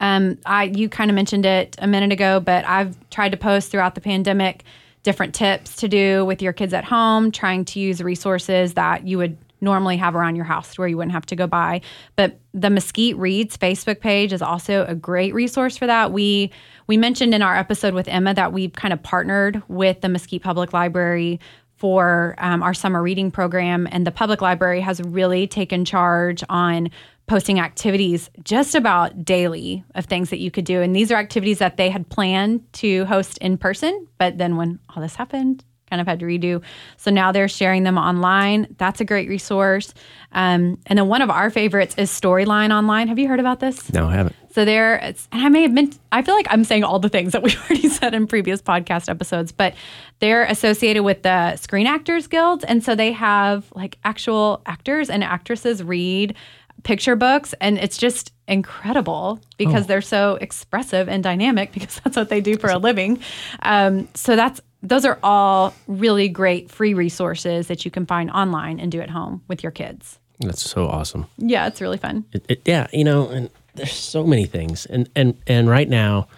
Um, 0.00 0.38
I 0.46 0.64
you 0.64 0.88
kind 0.88 1.10
of 1.10 1.14
mentioned 1.14 1.44
it 1.46 1.74
a 1.80 1.86
minute 1.86 2.12
ago, 2.12 2.38
but 2.38 2.64
I've 2.66 2.96
tried 3.10 3.30
to 3.32 3.38
post 3.38 3.70
throughout 3.70 3.94
the 3.94 4.00
pandemic 4.00 4.62
different 5.02 5.34
tips 5.34 5.76
to 5.76 5.88
do 5.88 6.24
with 6.26 6.42
your 6.42 6.52
kids 6.52 6.74
at 6.74 6.84
home, 6.84 7.32
trying 7.32 7.64
to 7.64 7.80
use 7.80 8.02
resources 8.02 8.74
that 8.74 9.06
you 9.06 9.16
would 9.18 9.36
normally 9.60 9.96
have 9.96 10.14
around 10.14 10.36
your 10.36 10.44
house 10.44 10.78
where 10.78 10.88
you 10.88 10.96
wouldn't 10.96 11.12
have 11.12 11.26
to 11.26 11.36
go 11.36 11.46
buy. 11.46 11.80
But 12.16 12.38
the 12.54 12.70
Mesquite 12.70 13.16
Reads 13.16 13.56
Facebook 13.56 14.00
page 14.00 14.32
is 14.32 14.42
also 14.42 14.84
a 14.86 14.94
great 14.94 15.34
resource 15.34 15.76
for 15.76 15.86
that. 15.86 16.12
We 16.12 16.50
we 16.86 16.96
mentioned 16.96 17.34
in 17.34 17.42
our 17.42 17.56
episode 17.56 17.94
with 17.94 18.08
Emma 18.08 18.34
that 18.34 18.52
we've 18.52 18.72
kind 18.72 18.92
of 18.92 19.02
partnered 19.02 19.62
with 19.68 20.00
the 20.00 20.08
Mesquite 20.08 20.42
Public 20.42 20.72
Library 20.72 21.40
for 21.76 22.34
um, 22.38 22.62
our 22.62 22.74
summer 22.74 23.00
reading 23.02 23.30
program, 23.30 23.86
and 23.90 24.06
the 24.06 24.10
public 24.10 24.42
library 24.42 24.80
has 24.80 25.00
really 25.00 25.46
taken 25.46 25.84
charge 25.84 26.42
on 26.48 26.90
posting 27.28 27.60
activities 27.60 28.30
just 28.42 28.74
about 28.74 29.24
daily 29.24 29.84
of 29.94 30.06
things 30.06 30.30
that 30.30 30.38
you 30.38 30.50
could 30.50 30.64
do. 30.64 30.80
And 30.80 30.96
these 30.96 31.12
are 31.12 31.16
activities 31.16 31.58
that 31.58 31.76
they 31.76 31.90
had 31.90 32.08
planned 32.08 32.72
to 32.74 33.04
host 33.04 33.38
in 33.38 33.58
person, 33.58 34.08
but 34.18 34.38
then 34.38 34.56
when 34.56 34.80
all 34.88 35.02
this 35.02 35.14
happened, 35.14 35.62
kind 35.88 36.00
of 36.00 36.06
had 36.06 36.20
to 36.20 36.26
redo. 36.26 36.62
So 36.96 37.10
now 37.10 37.32
they're 37.32 37.48
sharing 37.48 37.82
them 37.82 37.98
online. 37.98 38.74
That's 38.78 39.00
a 39.00 39.04
great 39.04 39.28
resource. 39.28 39.94
Um, 40.32 40.78
and 40.86 40.98
then 40.98 41.08
one 41.08 41.22
of 41.22 41.30
our 41.30 41.50
favorites 41.50 41.94
is 41.98 42.10
Storyline 42.10 42.74
Online. 42.74 43.08
Have 43.08 43.18
you 43.18 43.28
heard 43.28 43.40
about 43.40 43.60
this? 43.60 43.92
No, 43.92 44.08
I 44.08 44.14
haven't. 44.14 44.36
So 44.50 44.64
there, 44.64 44.96
it's, 44.96 45.28
and 45.30 45.42
I 45.42 45.48
may 45.48 45.62
have 45.62 45.72
meant, 45.72 45.98
I 46.10 46.22
feel 46.22 46.34
like 46.34 46.46
I'm 46.50 46.64
saying 46.64 46.84
all 46.84 46.98
the 46.98 47.08
things 47.08 47.32
that 47.32 47.42
we've 47.42 47.58
already 47.70 47.88
said 47.88 48.14
in 48.14 48.26
previous 48.26 48.60
podcast 48.60 49.08
episodes, 49.08 49.52
but 49.52 49.74
they're 50.20 50.44
associated 50.44 51.02
with 51.02 51.22
the 51.22 51.56
Screen 51.56 51.86
Actors 51.86 52.26
Guild. 52.26 52.64
And 52.66 52.82
so 52.82 52.94
they 52.94 53.12
have 53.12 53.70
like 53.74 53.98
actual 54.04 54.62
actors 54.66 55.10
and 55.10 55.22
actresses 55.22 55.82
read 55.82 56.34
picture 56.82 57.16
books. 57.16 57.54
And 57.60 57.78
it's 57.78 57.98
just 57.98 58.32
incredible 58.46 59.40
because 59.56 59.86
they're 59.86 60.00
so 60.00 60.38
expressive 60.40 61.08
and 61.08 61.22
dynamic 61.22 61.72
because 61.72 62.00
that's 62.04 62.16
what 62.16 62.28
they 62.28 62.40
do 62.40 62.56
for 62.56 62.70
a 62.70 62.78
living. 62.78 63.20
Um, 63.62 64.08
so 64.14 64.36
that's, 64.36 64.60
those 64.82 65.04
are 65.04 65.18
all 65.22 65.74
really 65.86 66.28
great 66.28 66.70
free 66.70 66.94
resources 66.94 67.66
that 67.68 67.84
you 67.84 67.90
can 67.90 68.06
find 68.06 68.30
online 68.30 68.80
and 68.80 68.92
do 68.92 69.00
at 69.00 69.10
home 69.10 69.42
with 69.48 69.62
your 69.62 69.72
kids. 69.72 70.18
That's 70.40 70.62
so 70.62 70.86
awesome. 70.86 71.26
Yeah, 71.36 71.66
it's 71.66 71.80
really 71.80 71.98
fun. 71.98 72.24
It, 72.32 72.44
it, 72.48 72.62
yeah, 72.64 72.86
you 72.92 73.04
know, 73.04 73.28
and 73.28 73.50
there's 73.74 73.92
so 73.92 74.24
many 74.24 74.46
things, 74.46 74.86
and 74.86 75.08
and 75.16 75.36
and 75.46 75.68
right 75.68 75.88
now, 75.88 76.28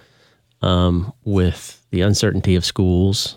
um, 0.63 1.13
with 1.25 1.85
the 1.91 2.01
uncertainty 2.01 2.57
of 2.57 2.65
schools, 2.65 3.37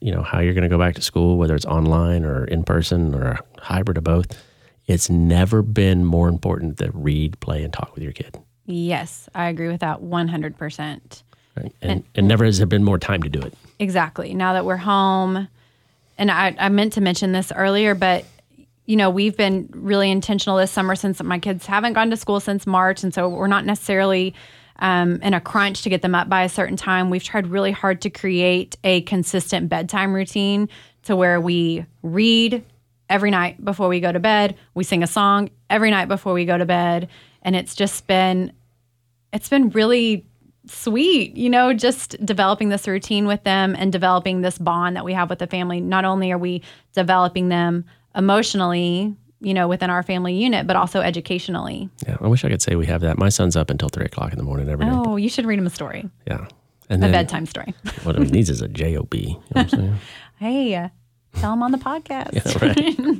you 0.00 0.12
know, 0.12 0.22
how 0.22 0.40
you're 0.40 0.54
going 0.54 0.62
to 0.62 0.68
go 0.68 0.78
back 0.78 0.94
to 0.94 1.02
school, 1.02 1.36
whether 1.36 1.54
it's 1.54 1.66
online 1.66 2.24
or 2.24 2.44
in 2.44 2.62
person 2.62 3.14
or 3.14 3.22
a 3.22 3.40
hybrid 3.60 3.98
of 3.98 4.04
both, 4.04 4.26
it's 4.86 5.10
never 5.10 5.62
been 5.62 6.04
more 6.04 6.28
important 6.28 6.78
to 6.78 6.90
read, 6.92 7.38
play, 7.40 7.62
and 7.64 7.72
talk 7.72 7.94
with 7.94 8.02
your 8.02 8.12
kid. 8.12 8.38
Yes, 8.66 9.28
I 9.34 9.48
agree 9.48 9.68
with 9.68 9.80
that 9.80 10.00
100%. 10.00 11.22
Right? 11.56 11.74
And, 11.82 12.04
and 12.14 12.28
never 12.28 12.44
has 12.44 12.58
there 12.58 12.66
been 12.66 12.84
more 12.84 12.98
time 12.98 13.22
to 13.22 13.28
do 13.28 13.40
it. 13.40 13.54
Exactly. 13.82 14.32
Now 14.32 14.52
that 14.52 14.64
we're 14.64 14.76
home, 14.76 15.48
and 16.16 16.30
I, 16.30 16.54
I 16.56 16.68
meant 16.68 16.92
to 16.92 17.00
mention 17.00 17.32
this 17.32 17.50
earlier, 17.50 17.96
but 17.96 18.24
you 18.86 18.94
know, 18.94 19.10
we've 19.10 19.36
been 19.36 19.68
really 19.72 20.08
intentional 20.08 20.56
this 20.56 20.70
summer 20.70 20.94
since 20.94 21.20
my 21.20 21.40
kids 21.40 21.66
haven't 21.66 21.94
gone 21.94 22.08
to 22.10 22.16
school 22.16 22.38
since 22.38 22.64
March. 22.64 23.02
And 23.02 23.12
so 23.12 23.28
we're 23.28 23.48
not 23.48 23.66
necessarily 23.66 24.34
um, 24.78 25.20
in 25.22 25.34
a 25.34 25.40
crunch 25.40 25.82
to 25.82 25.90
get 25.90 26.00
them 26.00 26.14
up 26.14 26.28
by 26.28 26.44
a 26.44 26.48
certain 26.48 26.76
time. 26.76 27.10
We've 27.10 27.24
tried 27.24 27.48
really 27.48 27.72
hard 27.72 28.02
to 28.02 28.10
create 28.10 28.76
a 28.84 29.00
consistent 29.02 29.68
bedtime 29.68 30.14
routine 30.14 30.68
to 31.04 31.16
where 31.16 31.40
we 31.40 31.84
read 32.04 32.64
every 33.10 33.32
night 33.32 33.64
before 33.64 33.88
we 33.88 33.98
go 33.98 34.12
to 34.12 34.20
bed. 34.20 34.56
We 34.74 34.84
sing 34.84 35.02
a 35.02 35.08
song 35.08 35.50
every 35.68 35.90
night 35.90 36.06
before 36.06 36.34
we 36.34 36.44
go 36.44 36.56
to 36.56 36.66
bed. 36.66 37.08
And 37.42 37.56
it's 37.56 37.74
just 37.74 38.06
been, 38.06 38.52
it's 39.32 39.48
been 39.48 39.70
really 39.70 40.24
sweet, 40.66 41.36
you 41.36 41.50
know, 41.50 41.72
just 41.72 42.24
developing 42.24 42.68
this 42.68 42.86
routine 42.86 43.26
with 43.26 43.42
them 43.44 43.74
and 43.78 43.92
developing 43.92 44.40
this 44.42 44.58
bond 44.58 44.96
that 44.96 45.04
we 45.04 45.12
have 45.12 45.28
with 45.30 45.38
the 45.38 45.46
family. 45.46 45.80
Not 45.80 46.04
only 46.04 46.30
are 46.32 46.38
we 46.38 46.62
developing 46.94 47.48
them 47.48 47.84
emotionally, 48.14 49.14
you 49.40 49.54
know, 49.54 49.66
within 49.68 49.90
our 49.90 50.02
family 50.02 50.34
unit, 50.34 50.66
but 50.66 50.76
also 50.76 51.00
educationally. 51.00 51.88
Yeah, 52.06 52.16
I 52.20 52.28
wish 52.28 52.44
I 52.44 52.48
could 52.48 52.62
say 52.62 52.76
we 52.76 52.86
have 52.86 53.00
that. 53.00 53.18
My 53.18 53.28
son's 53.28 53.56
up 53.56 53.70
until 53.70 53.88
three 53.88 54.04
o'clock 54.04 54.32
in 54.32 54.38
the 54.38 54.44
morning 54.44 54.68
every 54.68 54.86
day. 54.86 54.92
Oh, 54.94 55.16
you 55.16 55.28
should 55.28 55.46
read 55.46 55.58
him 55.58 55.66
a 55.66 55.70
story, 55.70 56.08
Yeah, 56.26 56.46
and 56.88 57.02
a 57.02 57.06
then 57.06 57.12
bedtime 57.12 57.46
story. 57.46 57.74
what 58.04 58.16
he 58.16 58.24
needs 58.24 58.50
is 58.50 58.62
a 58.62 58.68
job. 58.68 59.12
You 59.14 59.26
know 59.26 59.42
what 59.52 59.62
I'm 59.62 59.68
saying? 59.68 59.96
hey, 60.38 60.74
uh, 60.76 60.88
tell 61.36 61.52
him 61.54 61.62
on 61.62 61.72
the 61.72 61.78
podcast. 61.78 62.34
yeah, 62.34 63.18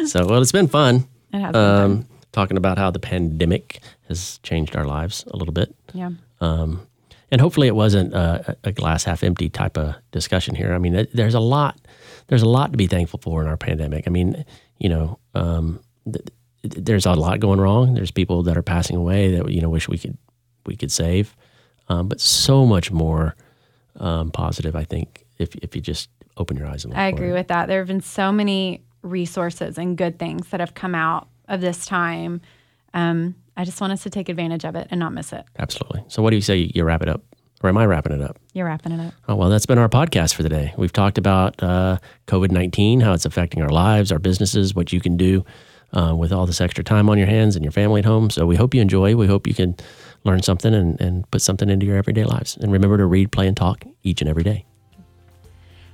right. 0.00 0.08
so, 0.08 0.26
well, 0.26 0.40
it's 0.40 0.52
been 0.52 0.68
fun. 0.68 1.06
It 1.32 1.40
has 1.40 1.52
been 1.52 1.52
fun. 1.52 1.82
um, 1.90 2.06
talking 2.32 2.56
about 2.56 2.78
how 2.78 2.90
the 2.90 2.98
pandemic 2.98 3.80
has 4.08 4.38
changed 4.42 4.74
our 4.76 4.84
lives 4.84 5.24
a 5.30 5.36
little 5.36 5.52
bit. 5.52 5.74
Yeah. 5.92 6.10
Um, 6.40 6.86
and 7.30 7.40
hopefully 7.40 7.66
it 7.66 7.74
wasn't 7.74 8.14
a, 8.14 8.56
a 8.64 8.72
glass 8.72 9.04
half 9.04 9.24
empty 9.24 9.48
type 9.48 9.76
of 9.76 9.94
discussion 10.12 10.54
here. 10.54 10.72
I 10.74 10.78
mean, 10.78 10.94
it- 10.94 11.14
there's 11.14 11.34
a 11.34 11.40
lot, 11.40 11.78
there's 12.28 12.42
a 12.42 12.48
lot 12.48 12.70
to 12.72 12.76
be 12.78 12.86
thankful 12.86 13.18
for 13.22 13.42
in 13.42 13.48
our 13.48 13.56
pandemic. 13.56 14.04
I 14.06 14.10
mean, 14.10 14.44
you 14.78 14.88
know, 14.88 15.18
um, 15.34 15.80
th- 16.04 16.24
th- 16.62 16.84
there's 16.84 17.06
a 17.06 17.12
lot 17.14 17.40
going 17.40 17.60
wrong. 17.60 17.94
There's 17.94 18.10
people 18.10 18.42
that 18.44 18.56
are 18.56 18.62
passing 18.62 18.96
away 18.96 19.30
that 19.36 19.50
you 19.50 19.60
know 19.60 19.68
wish 19.70 19.88
we 19.88 19.98
could 19.98 20.16
we 20.66 20.76
could 20.76 20.92
save, 20.92 21.34
um, 21.88 22.08
but 22.08 22.20
so 22.20 22.66
much 22.66 22.90
more 22.92 23.34
um, 23.98 24.30
positive. 24.30 24.76
I 24.76 24.84
think 24.84 25.24
if 25.38 25.54
if 25.56 25.74
you 25.74 25.80
just 25.82 26.08
open 26.36 26.56
your 26.56 26.66
eyes 26.66 26.84
and 26.84 26.92
look 26.92 26.98
I 26.98 27.06
agree 27.08 27.30
it. 27.30 27.34
with 27.34 27.48
that. 27.48 27.66
There 27.68 27.78
have 27.80 27.88
been 27.88 28.00
so 28.02 28.30
many 28.30 28.82
resources 29.02 29.78
and 29.78 29.96
good 29.96 30.18
things 30.18 30.48
that 30.48 30.60
have 30.60 30.74
come 30.74 30.94
out 30.94 31.28
of 31.48 31.60
this 31.60 31.86
time. 31.86 32.40
Um, 32.92 33.34
I 33.56 33.64
just 33.64 33.80
want 33.80 33.92
us 33.92 34.02
to 34.02 34.10
take 34.10 34.28
advantage 34.28 34.64
of 34.64 34.76
it 34.76 34.88
and 34.90 35.00
not 35.00 35.12
miss 35.12 35.32
it. 35.32 35.44
Absolutely. 35.58 36.04
So, 36.08 36.22
what 36.22 36.30
do 36.30 36.36
you 36.36 36.42
say 36.42 36.70
you 36.74 36.84
wrap 36.84 37.02
it 37.02 37.08
up, 37.08 37.22
or 37.62 37.68
am 37.68 37.78
I 37.78 37.86
wrapping 37.86 38.12
it 38.12 38.20
up? 38.20 38.38
You're 38.52 38.66
wrapping 38.66 38.92
it 38.92 39.00
up. 39.00 39.14
Oh, 39.28 39.34
well, 39.34 39.48
that's 39.48 39.66
been 39.66 39.78
our 39.78 39.88
podcast 39.88 40.34
for 40.34 40.42
the 40.42 40.48
day. 40.48 40.74
We've 40.76 40.92
talked 40.92 41.18
about 41.18 41.62
uh, 41.62 41.98
COVID 42.26 42.50
19, 42.50 43.00
how 43.00 43.12
it's 43.12 43.24
affecting 43.24 43.62
our 43.62 43.70
lives, 43.70 44.12
our 44.12 44.18
businesses, 44.18 44.74
what 44.74 44.92
you 44.92 45.00
can 45.00 45.16
do 45.16 45.44
uh, 45.92 46.14
with 46.14 46.32
all 46.32 46.46
this 46.46 46.60
extra 46.60 46.84
time 46.84 47.08
on 47.08 47.18
your 47.18 47.26
hands 47.26 47.56
and 47.56 47.64
your 47.64 47.72
family 47.72 48.00
at 48.00 48.04
home. 48.04 48.30
So 48.30 48.46
we 48.46 48.56
hope 48.56 48.74
you 48.74 48.80
enjoy. 48.80 49.16
We 49.16 49.26
hope 49.26 49.46
you 49.46 49.54
can 49.54 49.76
learn 50.24 50.42
something 50.42 50.74
and, 50.74 51.00
and 51.00 51.30
put 51.30 51.42
something 51.42 51.70
into 51.70 51.86
your 51.86 51.96
everyday 51.96 52.24
lives. 52.24 52.56
And 52.56 52.72
remember 52.72 52.98
to 52.98 53.06
read, 53.06 53.32
play, 53.32 53.46
and 53.46 53.56
talk 53.56 53.84
each 54.02 54.20
and 54.20 54.28
every 54.28 54.42
day. 54.42 54.66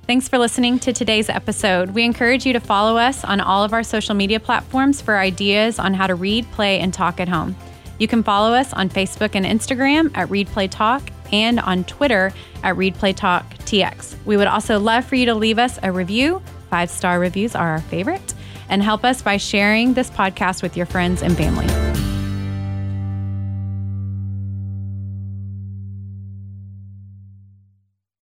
Thanks 0.05 0.27
for 0.27 0.37
listening 0.37 0.79
to 0.79 0.91
today's 0.91 1.29
episode. 1.29 1.91
We 1.91 2.03
encourage 2.03 2.45
you 2.45 2.51
to 2.51 2.59
follow 2.59 2.97
us 2.97 3.23
on 3.23 3.39
all 3.39 3.63
of 3.63 3.71
our 3.71 3.83
social 3.83 4.15
media 4.15 4.37
platforms 4.37 4.99
for 4.99 5.17
ideas 5.17 5.79
on 5.79 5.93
how 5.93 6.07
to 6.07 6.15
read, 6.15 6.45
play, 6.51 6.79
and 6.79 6.93
talk 6.93 7.21
at 7.21 7.29
home. 7.29 7.55
You 7.99 8.09
can 8.09 8.21
follow 8.21 8.53
us 8.53 8.73
on 8.73 8.89
Facebook 8.89 9.33
and 9.33 9.45
Instagram 9.45 10.11
at 10.13 10.29
Read 10.29 10.47
Play 10.47 10.67
Talk 10.67 11.03
and 11.31 11.57
on 11.57 11.85
Twitter 11.85 12.33
at 12.63 12.75
Read 12.75 12.95
Play 12.95 13.13
Talk 13.13 13.49
TX. 13.59 14.17
We 14.25 14.35
would 14.35 14.47
also 14.47 14.77
love 14.77 15.05
for 15.05 15.15
you 15.15 15.25
to 15.27 15.35
leave 15.35 15.57
us 15.57 15.79
a 15.81 15.89
review. 15.89 16.41
Five 16.69 16.89
star 16.89 17.17
reviews 17.17 17.55
are 17.55 17.69
our 17.69 17.81
favorite. 17.81 18.33
And 18.67 18.83
help 18.83 19.05
us 19.05 19.21
by 19.21 19.37
sharing 19.37 19.93
this 19.93 20.09
podcast 20.09 20.61
with 20.61 20.75
your 20.75 20.85
friends 20.85 21.21
and 21.21 21.37
family. 21.37 21.92